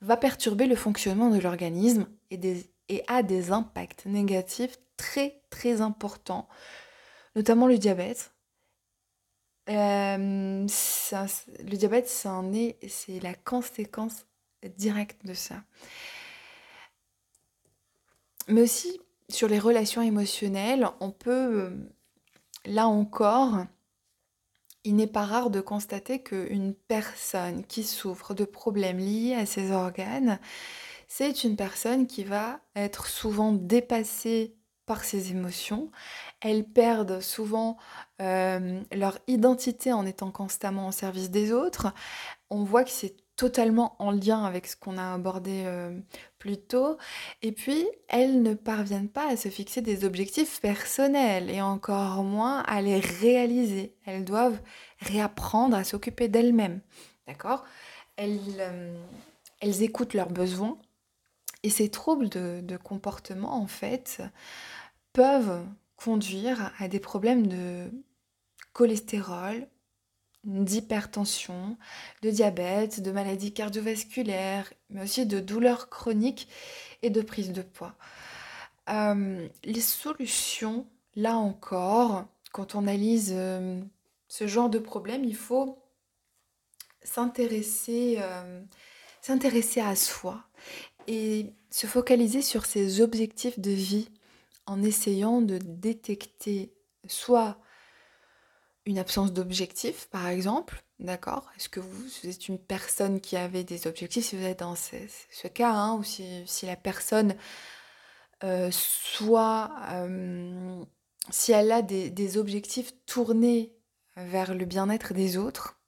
va 0.00 0.16
perturber 0.16 0.66
le 0.66 0.76
fonctionnement 0.76 1.30
de 1.30 1.38
l'organisme 1.38 2.06
et, 2.30 2.64
a 3.08 3.22
des 3.22 3.50
impacts 3.52 4.04
négatifs 4.06 4.78
très 4.96 5.40
très 5.50 5.80
importants, 5.80 6.48
notamment 7.34 7.66
le 7.66 7.78
diabète. 7.78 8.32
Euh, 9.70 10.66
le 10.66 11.76
diabète, 11.76 12.08
c'est 12.08 13.20
la 13.20 13.34
conséquence 13.34 14.26
directe 14.76 15.24
de 15.24 15.32
ça. 15.32 15.62
Mais 18.48 18.60
aussi 18.60 19.00
sur 19.30 19.48
les 19.48 19.58
relations 19.58 20.02
émotionnelles, 20.02 20.86
on 21.00 21.10
peut, 21.10 21.62
euh, 21.62 21.70
là 22.66 22.88
encore, 22.88 23.64
il 24.84 24.96
n'est 24.96 25.06
pas 25.06 25.24
rare 25.24 25.50
de 25.50 25.60
constater 25.60 26.22
qu'une 26.22 26.74
personne 26.74 27.64
qui 27.64 27.82
souffre 27.82 28.34
de 28.34 28.44
problèmes 28.44 28.98
liés 28.98 29.34
à 29.34 29.46
ses 29.46 29.72
organes, 29.72 30.38
c'est 31.08 31.44
une 31.44 31.56
personne 31.56 32.06
qui 32.06 32.24
va 32.24 32.60
être 32.76 33.06
souvent 33.06 33.52
dépassée 33.52 34.56
par 34.86 35.04
ses 35.04 35.30
émotions. 35.30 35.90
Elles 36.40 36.64
perdent 36.64 37.20
souvent 37.20 37.78
euh, 38.20 38.80
leur 38.92 39.18
identité 39.26 39.92
en 39.92 40.04
étant 40.04 40.30
constamment 40.30 40.88
au 40.88 40.92
service 40.92 41.30
des 41.30 41.52
autres. 41.52 41.92
On 42.50 42.64
voit 42.64 42.84
que 42.84 42.90
c'est 42.90 43.16
totalement 43.36 43.96
en 43.98 44.10
lien 44.10 44.44
avec 44.44 44.66
ce 44.66 44.76
qu'on 44.76 44.96
a 44.96 45.14
abordé 45.14 45.64
euh, 45.66 45.98
plus 46.38 46.56
tôt. 46.56 46.98
Et 47.42 47.52
puis, 47.52 47.86
elles 48.08 48.42
ne 48.42 48.54
parviennent 48.54 49.08
pas 49.08 49.28
à 49.28 49.36
se 49.36 49.48
fixer 49.48 49.82
des 49.82 50.04
objectifs 50.04 50.60
personnels 50.60 51.50
et 51.50 51.60
encore 51.60 52.22
moins 52.22 52.60
à 52.60 52.80
les 52.80 53.00
réaliser. 53.00 53.94
Elles 54.06 54.24
doivent 54.24 54.60
réapprendre 55.00 55.76
à 55.76 55.84
s'occuper 55.84 56.28
d'elles-mêmes. 56.28 56.80
D'accord? 57.26 57.64
Elles, 58.16 58.40
euh, 58.58 58.96
elles, 59.60 59.82
écoutent 59.82 60.14
leurs 60.14 60.30
besoins 60.30 60.78
et 61.62 61.70
ces 61.70 61.90
troubles 61.90 62.28
de 62.28 62.76
comportement, 62.76 63.54
en 63.54 63.66
fait, 63.66 64.22
peuvent 65.12 65.64
conduire 65.96 66.72
à 66.78 66.88
des 66.88 67.00
problèmes 67.00 67.46
de 67.46 67.90
cholestérol, 68.74 69.66
d'hypertension, 70.44 71.76
de 72.22 72.30
diabète, 72.30 73.02
de 73.02 73.10
maladies 73.10 73.52
cardiovasculaires, 73.52 74.72
mais 74.90 75.02
aussi 75.02 75.26
de 75.26 75.40
douleurs 75.40 75.88
chroniques 75.88 76.48
et 77.02 77.10
de 77.10 77.22
prise 77.22 77.52
de 77.52 77.62
poids. 77.62 77.94
Euh, 78.90 79.48
les 79.64 79.80
solutions, 79.80 80.86
là 81.16 81.36
encore, 81.36 82.26
quand 82.52 82.74
on 82.74 82.80
analyse 82.80 83.32
euh, 83.34 83.80
ce 84.28 84.46
genre 84.46 84.68
de 84.68 84.78
problème, 84.78 85.24
il 85.24 85.36
faut 85.36 85.78
s'intéresser 87.02 88.16
euh, 88.18 88.62
s'intéresser 89.24 89.80
à 89.80 89.96
soi 89.96 90.44
et 91.06 91.46
se 91.70 91.86
focaliser 91.86 92.42
sur 92.42 92.66
ses 92.66 93.00
objectifs 93.00 93.58
de 93.58 93.70
vie 93.70 94.10
en 94.66 94.82
essayant 94.82 95.40
de 95.40 95.56
détecter 95.56 96.74
soit 97.06 97.58
une 98.86 98.98
absence 98.98 99.32
d'objectif, 99.32 100.08
par 100.10 100.28
exemple, 100.28 100.84
d'accord? 100.98 101.50
Est-ce 101.56 101.68
que 101.68 101.80
vous, 101.80 102.28
êtes 102.28 102.48
une 102.48 102.58
personne 102.58 103.20
qui 103.20 103.36
avait 103.36 103.64
des 103.64 103.86
objectifs, 103.86 104.26
si 104.26 104.36
vous 104.36 104.44
êtes 104.44 104.60
dans 104.60 104.76
ce, 104.76 105.48
cas, 105.48 105.72
hein, 105.72 105.94
ou 105.94 106.02
si, 106.02 106.66
la 106.66 106.76
personne 106.76 107.34
euh, 108.42 108.68
soit, 108.70 109.72
euh, 109.90 110.84
si 111.30 111.52
elle 111.52 111.72
a 111.72 111.82
des, 111.82 112.36
objectifs 112.36 112.92
tournés 113.06 113.72
vers 114.16 114.54
le 114.54 114.64
bien-être 114.64 115.14
des 115.14 115.36
autres, 115.36 115.78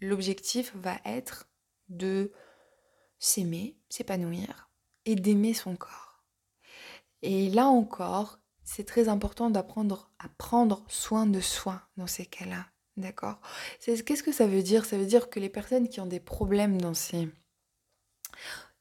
l'objectif 0.00 0.72
va 0.76 0.98
être 1.04 1.48
de 1.88 2.32
s'aimer, 3.18 3.76
s'épanouir 3.88 4.70
et 5.04 5.16
d'aimer 5.16 5.54
son 5.54 5.74
corps. 5.76 6.22
Et 7.22 7.50
là 7.50 7.66
encore, 7.66 8.38
c'est 8.66 8.84
très 8.84 9.08
important 9.08 9.48
d'apprendre 9.48 10.10
à 10.18 10.28
prendre 10.36 10.84
soin 10.88 11.24
de 11.24 11.40
soi 11.40 11.80
dans 11.96 12.08
ces 12.08 12.26
cas-là. 12.26 12.66
D'accord? 12.96 13.40
Qu'est-ce 13.80 14.22
que 14.22 14.32
ça 14.32 14.46
veut 14.46 14.62
dire? 14.62 14.84
Ça 14.84 14.98
veut 14.98 15.06
dire 15.06 15.30
que 15.30 15.38
les 15.38 15.48
personnes 15.48 15.88
qui 15.88 16.00
ont 16.00 16.06
des 16.06 16.20
problèmes 16.20 16.80
dans 16.80 16.94
ces 16.94 17.28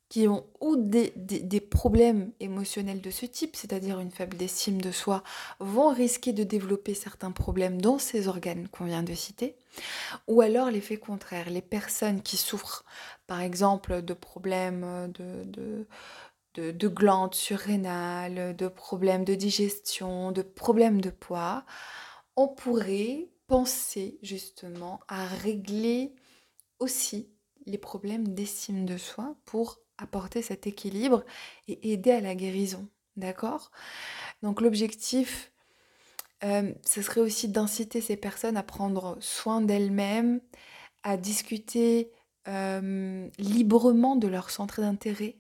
qui 0.10 0.28
ont 0.28 0.46
ou 0.62 0.76
des, 0.76 1.12
des, 1.16 1.60
problèmes 1.60 2.32
émotionnels 2.40 3.02
de 3.02 3.10
ce 3.10 3.26
type, 3.26 3.56
c'est-à-dire 3.56 4.00
une 4.00 4.12
faible 4.12 4.42
estime 4.42 4.80
de 4.80 4.92
soi, 4.92 5.24
vont 5.60 5.90
risquer 5.90 6.32
de 6.32 6.44
développer 6.44 6.94
certains 6.94 7.32
problèmes 7.32 7.82
dans 7.82 7.98
ces 7.98 8.28
organes 8.28 8.68
qu'on 8.70 8.86
vient 8.86 9.04
de 9.04 9.14
citer, 9.14 9.58
ou 10.28 10.42
alors 10.42 10.70
l'effet 10.70 10.98
contraire, 10.98 11.50
les 11.50 11.62
personnes 11.62 12.22
qui 12.22 12.38
souffrent 12.38 12.86
par 13.28 13.42
exemple 13.42 14.04
de 14.04 14.14
problèmes 14.14 15.12
de, 15.14 15.44
de 15.46 15.88
de, 16.56 16.88
glandes 16.88 17.36
surrénales, 17.36 18.56
de 18.56 18.68
problèmes 18.68 19.26
de 19.26 19.36
digestion, 19.36 20.32
de 20.32 20.42
problèmes 20.42 21.02
de 21.02 21.10
poids, 21.10 21.66
on 22.36 22.48
pourrait 22.48 23.30
penser 23.48 24.20
justement 24.22 25.00
à 25.08 25.26
régler 25.26 26.14
aussi 26.80 27.30
les 27.66 27.78
problèmes 27.78 28.28
d'estime 28.28 28.86
de 28.86 28.98
soi 28.98 29.36
pour 29.46 29.80
apporter 29.98 30.42
cet 30.42 30.68
équilibre 30.68 31.24
et 31.68 31.94
aider 31.94 32.12
à 32.12 32.22
la 32.22 32.36
guérison. 32.36 32.88
D'accord? 33.16 33.72
Donc 34.44 34.60
l'objectif, 34.62 35.52
euh, 36.44 36.74
ce 36.86 37.02
serait 37.02 37.22
aussi 37.22 37.48
d'inciter 37.48 38.02
ces 38.02 38.18
personnes 38.18 38.58
à 38.58 38.64
prendre 38.64 39.18
soin 39.22 39.62
d'elles-mêmes, 39.62 40.42
à 41.04 41.18
discuter 41.18 42.12
euh, 42.48 43.30
librement 43.40 44.16
de 44.16 44.28
leur 44.28 44.50
centre 44.50 44.82
d'intérêt, 44.82 45.38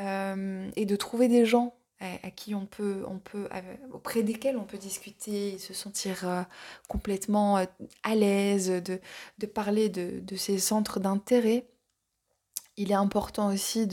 euh, 0.00 0.70
et 0.76 0.86
de 0.86 0.96
trouver 0.96 1.28
des 1.28 1.44
gens 1.44 1.74
à, 2.00 2.30
qui 2.30 2.54
on 2.54 2.64
peut, 2.64 3.04
on 3.06 3.18
peut, 3.18 3.46
auprès 3.92 4.22
desquels 4.22 4.56
on 4.56 4.64
peut 4.64 4.78
discuter 4.78 5.58
se 5.58 5.74
sentir 5.74 6.26
euh, 6.26 6.42
complètement 6.88 7.58
euh, 7.58 7.66
à 8.02 8.14
l'aise, 8.14 8.70
de, 8.70 9.46
parler 9.46 9.90
de, 9.90 10.20
de 10.20 10.36
ces 10.36 10.58
centres 10.58 10.98
d'intérêt. 10.98 11.66
Il 12.78 12.90
est 12.90 12.94
important 12.94 13.52
aussi 13.52 13.86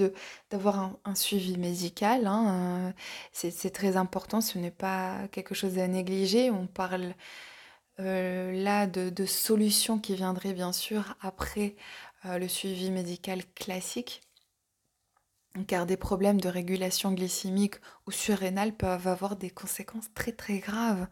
d'avoir 0.50 0.96
un, 1.04 1.16
suivi 1.16 1.58
médical. 1.58 2.28
Hein, 2.28 2.94
c'est 3.34 3.72
très 3.72 3.98
important, 3.98 4.40
ce 4.40 4.58
n'est 4.58 4.72
pas 4.72 5.28
quelque 5.34 5.54
chose 5.54 5.78
à 5.78 5.88
négliger. 5.90 6.50
On 6.50 6.68
parle 6.68 7.14
là 7.98 8.88
de, 8.88 9.26
solutions 9.26 10.00
qui 10.00 10.16
viendraient 10.16 10.54
bien 10.54 10.72
sûr 10.72 11.16
après 11.20 11.76
le 12.24 12.48
suivi 12.48 12.92
médical 12.92 13.42
classique 13.56 14.22
car 15.66 15.86
des 15.86 15.98
problèmes 15.98 16.42
de 16.42 16.50
régulation 16.50 17.12
glycémique 17.12 17.76
ou 18.06 18.12
surrénale 18.12 18.74
peuvent 18.74 19.08
avoir 19.08 19.36
des 19.36 19.50
conséquences 19.50 20.14
très 20.14 20.32
très 20.32 20.60
graves. 20.60 21.08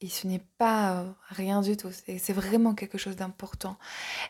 Et 0.00 0.08
ce 0.08 0.26
n'est 0.26 0.44
pas 0.58 1.00
euh, 1.00 1.10
rien 1.28 1.62
du 1.62 1.76
tout, 1.76 1.88
c'est 1.90 2.32
vraiment 2.32 2.74
quelque 2.74 2.98
chose 2.98 3.16
d'important. 3.16 3.78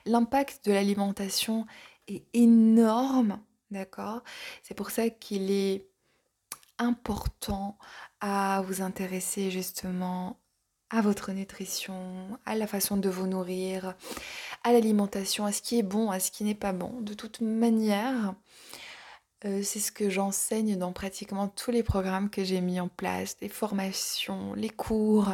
L'impact 0.05 0.65
de 0.65 0.73
l'alimentation 0.73 1.67
est 2.07 2.25
énorme, 2.35 3.41
d'accord? 3.71 4.23
C'est 4.63 4.75
pour 4.75 4.91
ça 4.91 5.11
qu'il 5.11 5.51
est 5.51 5.89
important 6.79 7.77
à 8.21 8.63
vous 8.67 8.81
intéresser 8.83 9.51
justement 9.51 10.39
à 10.91 11.01
votre 11.01 11.33
nutrition, 11.33 12.39
à 12.45 12.55
la 12.55 12.67
façon 12.67 12.97
de 12.97 13.09
vous 13.09 13.27
nourrir, 13.27 13.95
à 14.63 14.73
l'alimentation, 14.73 15.45
à 15.45 15.53
ce 15.53 15.63
qui 15.63 15.79
est 15.79 15.83
bon, 15.83 16.11
à 16.11 16.21
ce 16.21 16.31
qui 16.31 16.45
n'est 16.45 16.55
pas 16.55 16.73
bon. 16.73 17.01
De 17.01 17.15
toute 17.15 17.41
manière, 17.41 18.35
euh, 19.47 19.63
c'est 19.63 19.81
ce 19.81 19.93
que 19.93 20.11
j'enseigne 20.11 20.77
dans 20.77 20.93
pratiquement 20.93 21.49
tous 21.49 21.71
les 21.71 21.83
programmes 21.83 22.31
que 22.31 22.43
j'ai 22.43 22.61
mis 22.61 22.81
en 22.81 22.89
place, 22.89 23.37
les 23.41 23.49
formations, 23.49 24.55
les 24.55 24.71
cours 24.71 25.31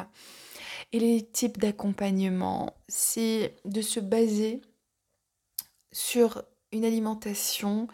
et 0.93 0.99
les 0.99 1.25
types 1.25 1.59
d'accompagnement. 1.59 2.77
C'est 2.89 3.55
de 3.65 3.81
se 3.81 4.01
baser 4.01 4.61
sur 5.93 6.43
une 6.73 6.85
alimentation 6.85 7.89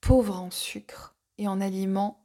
pauvre 0.00 0.38
en 0.38 0.50
sucre 0.50 1.16
et 1.38 1.48
en 1.48 1.60
aliments 1.60 2.22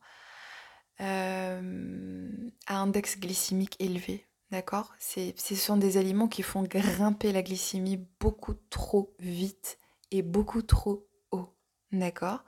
euh, 1.01 2.29
à 2.67 2.77
index 2.77 3.19
glycémique 3.19 3.77
élevé. 3.79 4.27
D'accord? 4.51 4.93
Ce 4.99 5.55
sont 5.55 5.77
des 5.77 5.97
aliments 5.97 6.27
qui 6.27 6.41
font 6.41 6.63
grimper 6.63 7.31
la 7.31 7.43
glycémie 7.43 8.03
beaucoup 8.19 8.55
trop 8.69 9.15
vite 9.19 9.77
et 10.11 10.23
beaucoup 10.23 10.63
trop 10.63 11.07
haut. 11.31 11.55
D'accord? 11.91 12.43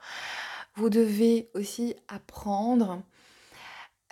Vous 0.74 0.88
devez 0.88 1.50
aussi 1.54 1.94
apprendre 2.08 3.02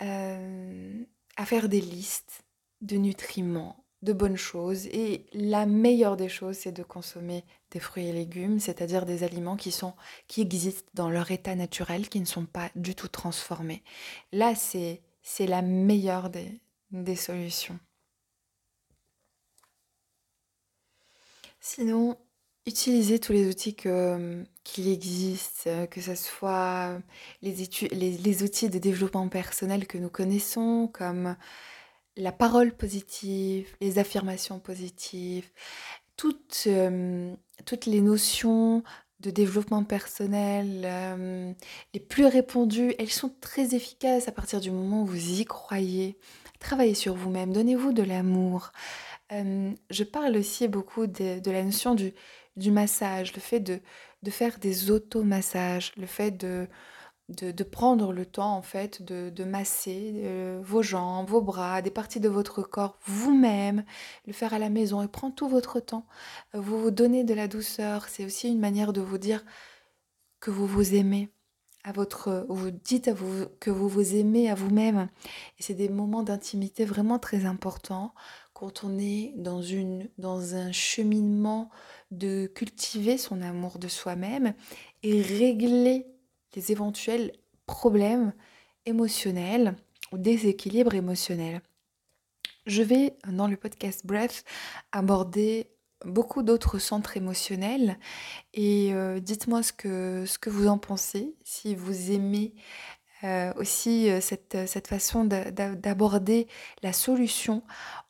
euh, 0.03 1.05
à 1.37 1.47
faire 1.47 1.69
des 1.69 1.81
listes 1.81 2.45
de 2.81 2.97
nutriments, 2.97 3.85
de 4.03 4.13
bonnes 4.13 4.37
choses. 4.37 4.87
Et 4.87 5.27
la 5.33 5.67
meilleure 5.67 6.17
des 6.17 6.29
choses, 6.29 6.57
c'est 6.57 6.73
de 6.73 6.83
consommer 6.83 7.45
des 7.71 7.81
fruits 7.81 8.09
et 8.09 8.13
légumes, 8.13 8.61
c'est-à-dire 8.61 9.07
des 9.07 9.23
aliments 9.23 9.57
qui, 9.57 9.71
sont, 9.71 9.95
qui 10.27 10.41
existent 10.43 10.91
dans 10.95 11.11
leur 11.11 11.31
état 11.31 11.55
naturel, 11.55 12.09
qui 12.09 12.21
ne 12.21 12.27
sont 12.27 12.47
pas 12.47 12.71
du 12.75 12.95
tout 12.95 13.09
transformés. 13.09 13.83
Là, 14.33 14.55
c'est 14.55 15.01
la 15.47 15.63
meilleure 15.63 16.31
des, 16.31 16.61
des 16.91 17.17
solutions. 17.17 17.79
Sinon, 21.61 22.17
utilisez 22.71 23.19
tous 23.19 23.33
les 23.33 23.49
outils 23.49 23.75
que, 23.75 24.45
qui 24.65 24.93
existent, 24.93 25.87
que 25.91 26.01
ce 26.01 26.15
soit 26.15 26.99
les, 27.43 27.55
les, 27.93 28.43
outils 28.43 28.71
de 28.71 28.79
développement 28.79 29.29
personnel 29.29 29.87
que 29.87 29.99
nous 29.99 30.09
connaissons, 30.09 30.89
comme 30.93 31.37
la 32.17 32.33
parole 32.33 32.73
positive, 32.73 33.69
les 33.81 33.99
affirmations 33.99 34.59
positives, 34.59 35.51
toutes, 36.17 36.65
euh, 36.67 37.35
toutes 37.65 37.87
les 37.87 38.01
notions 38.01 38.83
de 39.21 39.31
développement 39.31 39.85
personnel 39.85 40.83
euh, 40.85 41.53
les 41.93 42.01
plus 42.01 42.27
répandues, 42.27 42.95
elles 42.99 43.11
sont 43.11 43.33
très 43.41 43.75
efficaces 43.75 44.29
à 44.29 44.33
partir 44.33 44.61
du 44.61 44.71
moment 44.71 45.03
où 45.03 45.07
vous 45.07 45.41
y 45.41 45.45
croyez. 45.45 46.19
Travaillez 46.59 46.95
sur 46.95 47.15
vous-même, 47.15 47.53
donnez-vous 47.53 47.93
de 47.93 48.03
l'amour. 48.03 48.73
Euh, 49.33 49.71
je 49.91 50.05
parle 50.05 50.37
aussi 50.37 50.69
beaucoup 50.69 51.07
de, 51.07 51.51
la 51.51 51.63
notion 51.63 51.95
du, 51.95 52.13
du, 52.57 52.71
massage, 52.71 53.35
le 53.35 53.41
fait 53.41 53.61
de, 53.61 53.81
de 54.23 54.31
faire 54.31 54.59
des 54.59 54.91
automassages, 54.91 55.93
le 55.97 56.07
fait 56.07 56.31
de, 56.31 56.69
de, 57.31 57.65
prendre 57.65 58.13
le 58.13 58.27
temps 58.27 58.57
en 58.57 58.63
fait 58.63 59.03
de, 59.03 59.45
masser 59.45 60.23
euh, 60.25 60.61
vos 60.63 60.83
jambes, 60.83 61.29
vos 61.29 61.41
bras, 61.41 61.83
des 61.83 61.91
parties 61.91 62.21
de 62.21 62.29
votre 62.29 62.63
corps 62.63 62.99
vous-même, 63.05 63.85
le 64.27 64.33
faire 64.33 64.55
à 64.55 64.59
la 64.59 64.71
maison 64.71 65.03
et 65.03 65.09
prendre 65.09 65.35
tout 65.35 65.49
votre 65.49 65.81
temps. 65.81 66.07
Euh, 66.55 66.61
vous 66.61 66.81
vous 66.81 66.91
donnez 66.91 67.25
de 67.25 67.35
la 67.35 67.49
douceur, 67.49 68.09
c'est 68.09 68.25
aussi 68.25 68.49
une 68.49 68.61
manière 68.61 68.93
de 68.93 69.01
vous 69.01 69.19
dire 69.19 69.45
que 70.41 70.51
vous 70.51 70.67
vous 70.67 70.95
aimez 70.95 71.31
à 71.85 71.93
votre 71.93 72.47
vous 72.51 72.71
dites 72.71 73.09
à 73.09 73.15
vous 73.15 73.47
que 73.59 73.71
vous 73.71 73.89
vous 73.89 74.15
aimez 74.15 74.51
à 74.51 74.55
vous-même 74.55 75.09
et 75.59 75.63
c'est 75.63 75.75
des 75.75 75.89
moments 75.89 76.23
d'intimité 76.23 76.85
vraiment 76.85 77.19
très 77.19 77.47
importants 77.47 78.13
quand 78.61 78.85
on 78.85 78.99
est 78.99 79.33
dans 79.39 80.55
un 80.55 80.71
cheminement 80.71 81.71
de 82.11 82.47
cultiver 82.47 83.17
son 83.17 83.41
amour 83.41 83.79
de 83.79 83.89
soi-même 83.89 84.53
et 85.03 85.23
régler 85.23 86.05
les 86.55 86.71
éventuels 86.71 87.33
problèmes 87.65 88.35
émotionnels 88.85 89.77
ou 90.13 90.19
déséquilibres 90.19 90.93
émotionnels. 90.93 91.63
Je 92.67 92.83
vais, 92.83 93.17
dans 93.27 93.47
le 93.47 93.57
podcast 93.57 94.05
Breath, 94.05 94.45
aborder 94.93 95.71
beaucoup 96.05 96.43
d'autres 96.43 96.79
centres 96.79 97.17
émotionnels 97.17 97.99
et 98.53 98.93
euh, 98.93 99.21
dites-moi 99.21 99.63
ce 99.63 99.73
que, 99.73 100.27
ce 100.27 100.39
que 100.39 100.51
vous 100.51 100.69
en 100.69 100.77
pensez, 100.77 101.35
si 101.45 101.75
vous 101.75 102.11
aimez 102.11 102.53
euh, 103.25 103.53
aussi 103.57 104.11
euh, 104.11 104.21
cette, 104.21 104.57
cette 104.67 104.87
façon 104.87 105.25
d'aborder 105.25 106.49
la 106.83 106.93
solution 106.93 107.63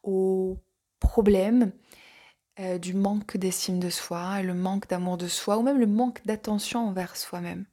aux 0.03 0.59
problèmes 1.01 1.73
du 2.83 2.93
manque 2.93 3.39
d'estime 3.39 3.79
de 3.79 3.89
soi, 3.89 4.43
le 4.43 4.53
manque 4.53 4.87
d'amour 4.87 5.17
de 5.17 5.29
soi 5.29 5.57
ou 5.57 5.63
même 5.63 5.79
le 5.79 5.87
manque 5.87 6.21
d'attention 6.27 6.87
envers 6.87 7.17
soi-même. 7.17 7.65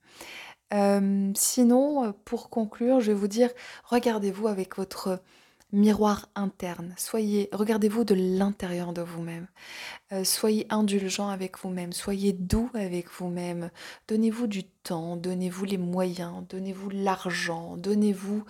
Euh, 0.74 1.32
sinon, 1.36 2.06
euh, 2.06 2.12
pour 2.26 2.50
conclure, 2.50 3.00
je 3.00 3.12
vais 3.12 3.18
vous 3.18 3.28
dire, 3.28 3.50
regardez-vous 3.86 4.48
avec 4.48 4.76
votre 4.76 5.22
miroir 5.72 6.30
interne. 6.36 6.94
Soyez, 6.98 7.50
regardez-vous 7.52 8.04
de 8.04 8.16
l'intérieur 8.16 8.94
de 8.94 9.02
vous-même. 9.02 9.48
Euh, 10.12 10.24
soyez 10.24 10.66
indulgent 10.70 11.28
avec 11.28 11.58
vous-même. 11.60 11.94
Soyez 11.94 12.34
doux 12.34 12.70
avec 12.74 13.10
vous-même. 13.10 13.70
Donnez-vous 14.08 14.48
du 14.48 14.64
temps. 14.64 15.18
Donnez-vous 15.18 15.66
les 15.66 15.78
moyens. 15.78 16.44
Donnez-vous 16.50 16.90
l'argent. 16.90 17.76
Donnez-vous 17.78 18.44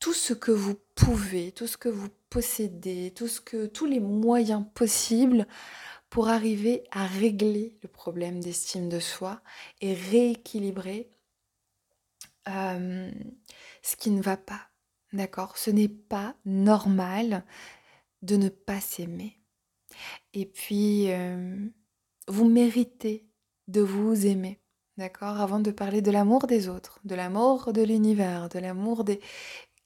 tout 0.00 0.14
ce 0.14 0.32
que 0.32 0.50
vous 0.50 0.76
pouvez, 0.94 1.52
tout 1.52 1.66
ce 1.66 1.76
que 1.76 1.88
vous 1.88 2.08
possédez, 2.30 3.12
tout 3.14 3.28
ce 3.28 3.40
que, 3.40 3.66
tous 3.66 3.86
les 3.86 4.00
moyens 4.00 4.64
possibles 4.74 5.46
pour 6.10 6.28
arriver 6.28 6.84
à 6.90 7.06
régler 7.06 7.76
le 7.82 7.88
problème 7.88 8.40
d'estime 8.40 8.88
de 8.88 9.00
soi 9.00 9.40
et 9.80 9.94
rééquilibrer 9.94 11.10
euh, 12.48 13.10
ce 13.82 13.96
qui 13.96 14.10
ne 14.10 14.22
va 14.22 14.36
pas. 14.36 14.67
D'accord 15.12 15.56
Ce 15.56 15.70
n'est 15.70 15.88
pas 15.88 16.34
normal 16.44 17.44
de 18.22 18.36
ne 18.36 18.48
pas 18.48 18.80
s'aimer. 18.80 19.38
Et 20.34 20.46
puis, 20.46 21.10
euh, 21.12 21.56
vous 22.28 22.48
méritez 22.48 23.26
de 23.68 23.80
vous 23.80 24.26
aimer. 24.26 24.60
D'accord 24.96 25.40
Avant 25.40 25.60
de 25.60 25.70
parler 25.70 26.02
de 26.02 26.10
l'amour 26.10 26.46
des 26.46 26.68
autres, 26.68 27.00
de 27.04 27.14
l'amour 27.14 27.72
de 27.72 27.82
l'univers, 27.82 28.48
de 28.48 28.58
l'amour 28.58 29.04
des... 29.04 29.20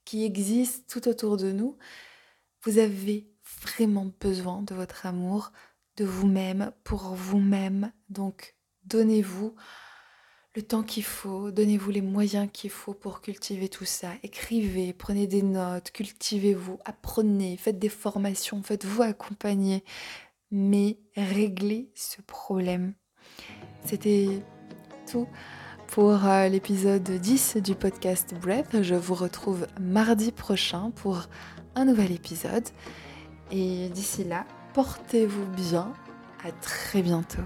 qui 0.05 0.25
existe 0.25 0.89
tout 0.89 1.07
autour 1.09 1.37
de 1.37 1.53
nous, 1.53 1.77
vous 2.64 2.79
avez 2.79 3.31
vraiment 3.61 4.11
besoin 4.20 4.62
de 4.62 4.75
votre 4.75 5.07
amour, 5.07 5.53
de 5.97 6.05
vous-même, 6.05 6.73
pour 6.85 7.14
vous-même. 7.14 7.93
Donc, 8.09 8.57
donnez-vous 8.85 9.55
le 10.55 10.62
temps 10.62 10.82
qu'il 10.82 11.05
faut, 11.05 11.50
donnez-vous 11.50 11.90
les 11.90 12.03
moyens 12.03 12.48
qu'il 12.53 12.70
faut 12.70 12.92
pour 12.92 13.22
cultiver 13.22 13.68
tout 13.68 13.86
ça. 13.86 14.09
Écrivez, 14.22 14.92
prenez 14.92 15.26
des 15.26 15.42
notes, 15.42 15.90
cultivez-vous, 15.92 16.78
apprenez, 16.84 17.57
faites 17.57 17.78
des 17.78 17.88
formations, 17.88 18.62
faites-vous 18.62 19.03
accompagner, 19.03 19.82
mais 20.50 20.98
réglez 21.16 21.90
ce 21.94 22.20
problème. 22.20 22.92
C'était 23.84 24.42
tout 25.11 25.26
pour 25.86 26.26
euh, 26.26 26.48
l'épisode 26.48 27.11
10 27.11 27.57
du 27.59 27.74
podcast 27.74 28.34
Breath. 28.40 28.82
Je 28.82 28.94
vous 28.94 29.14
retrouve 29.14 29.66
mardi 29.80 30.32
prochain 30.32 30.90
pour 30.96 31.28
un 31.74 31.86
nouvel 31.86 32.12
épisode. 32.12 32.68
Et 33.50 33.88
d'ici 33.88 34.24
là, 34.24 34.46
portez-vous 34.74 35.46
bien. 35.46 35.92
À 36.44 36.50
très 36.50 37.03
bientôt. 37.03 37.42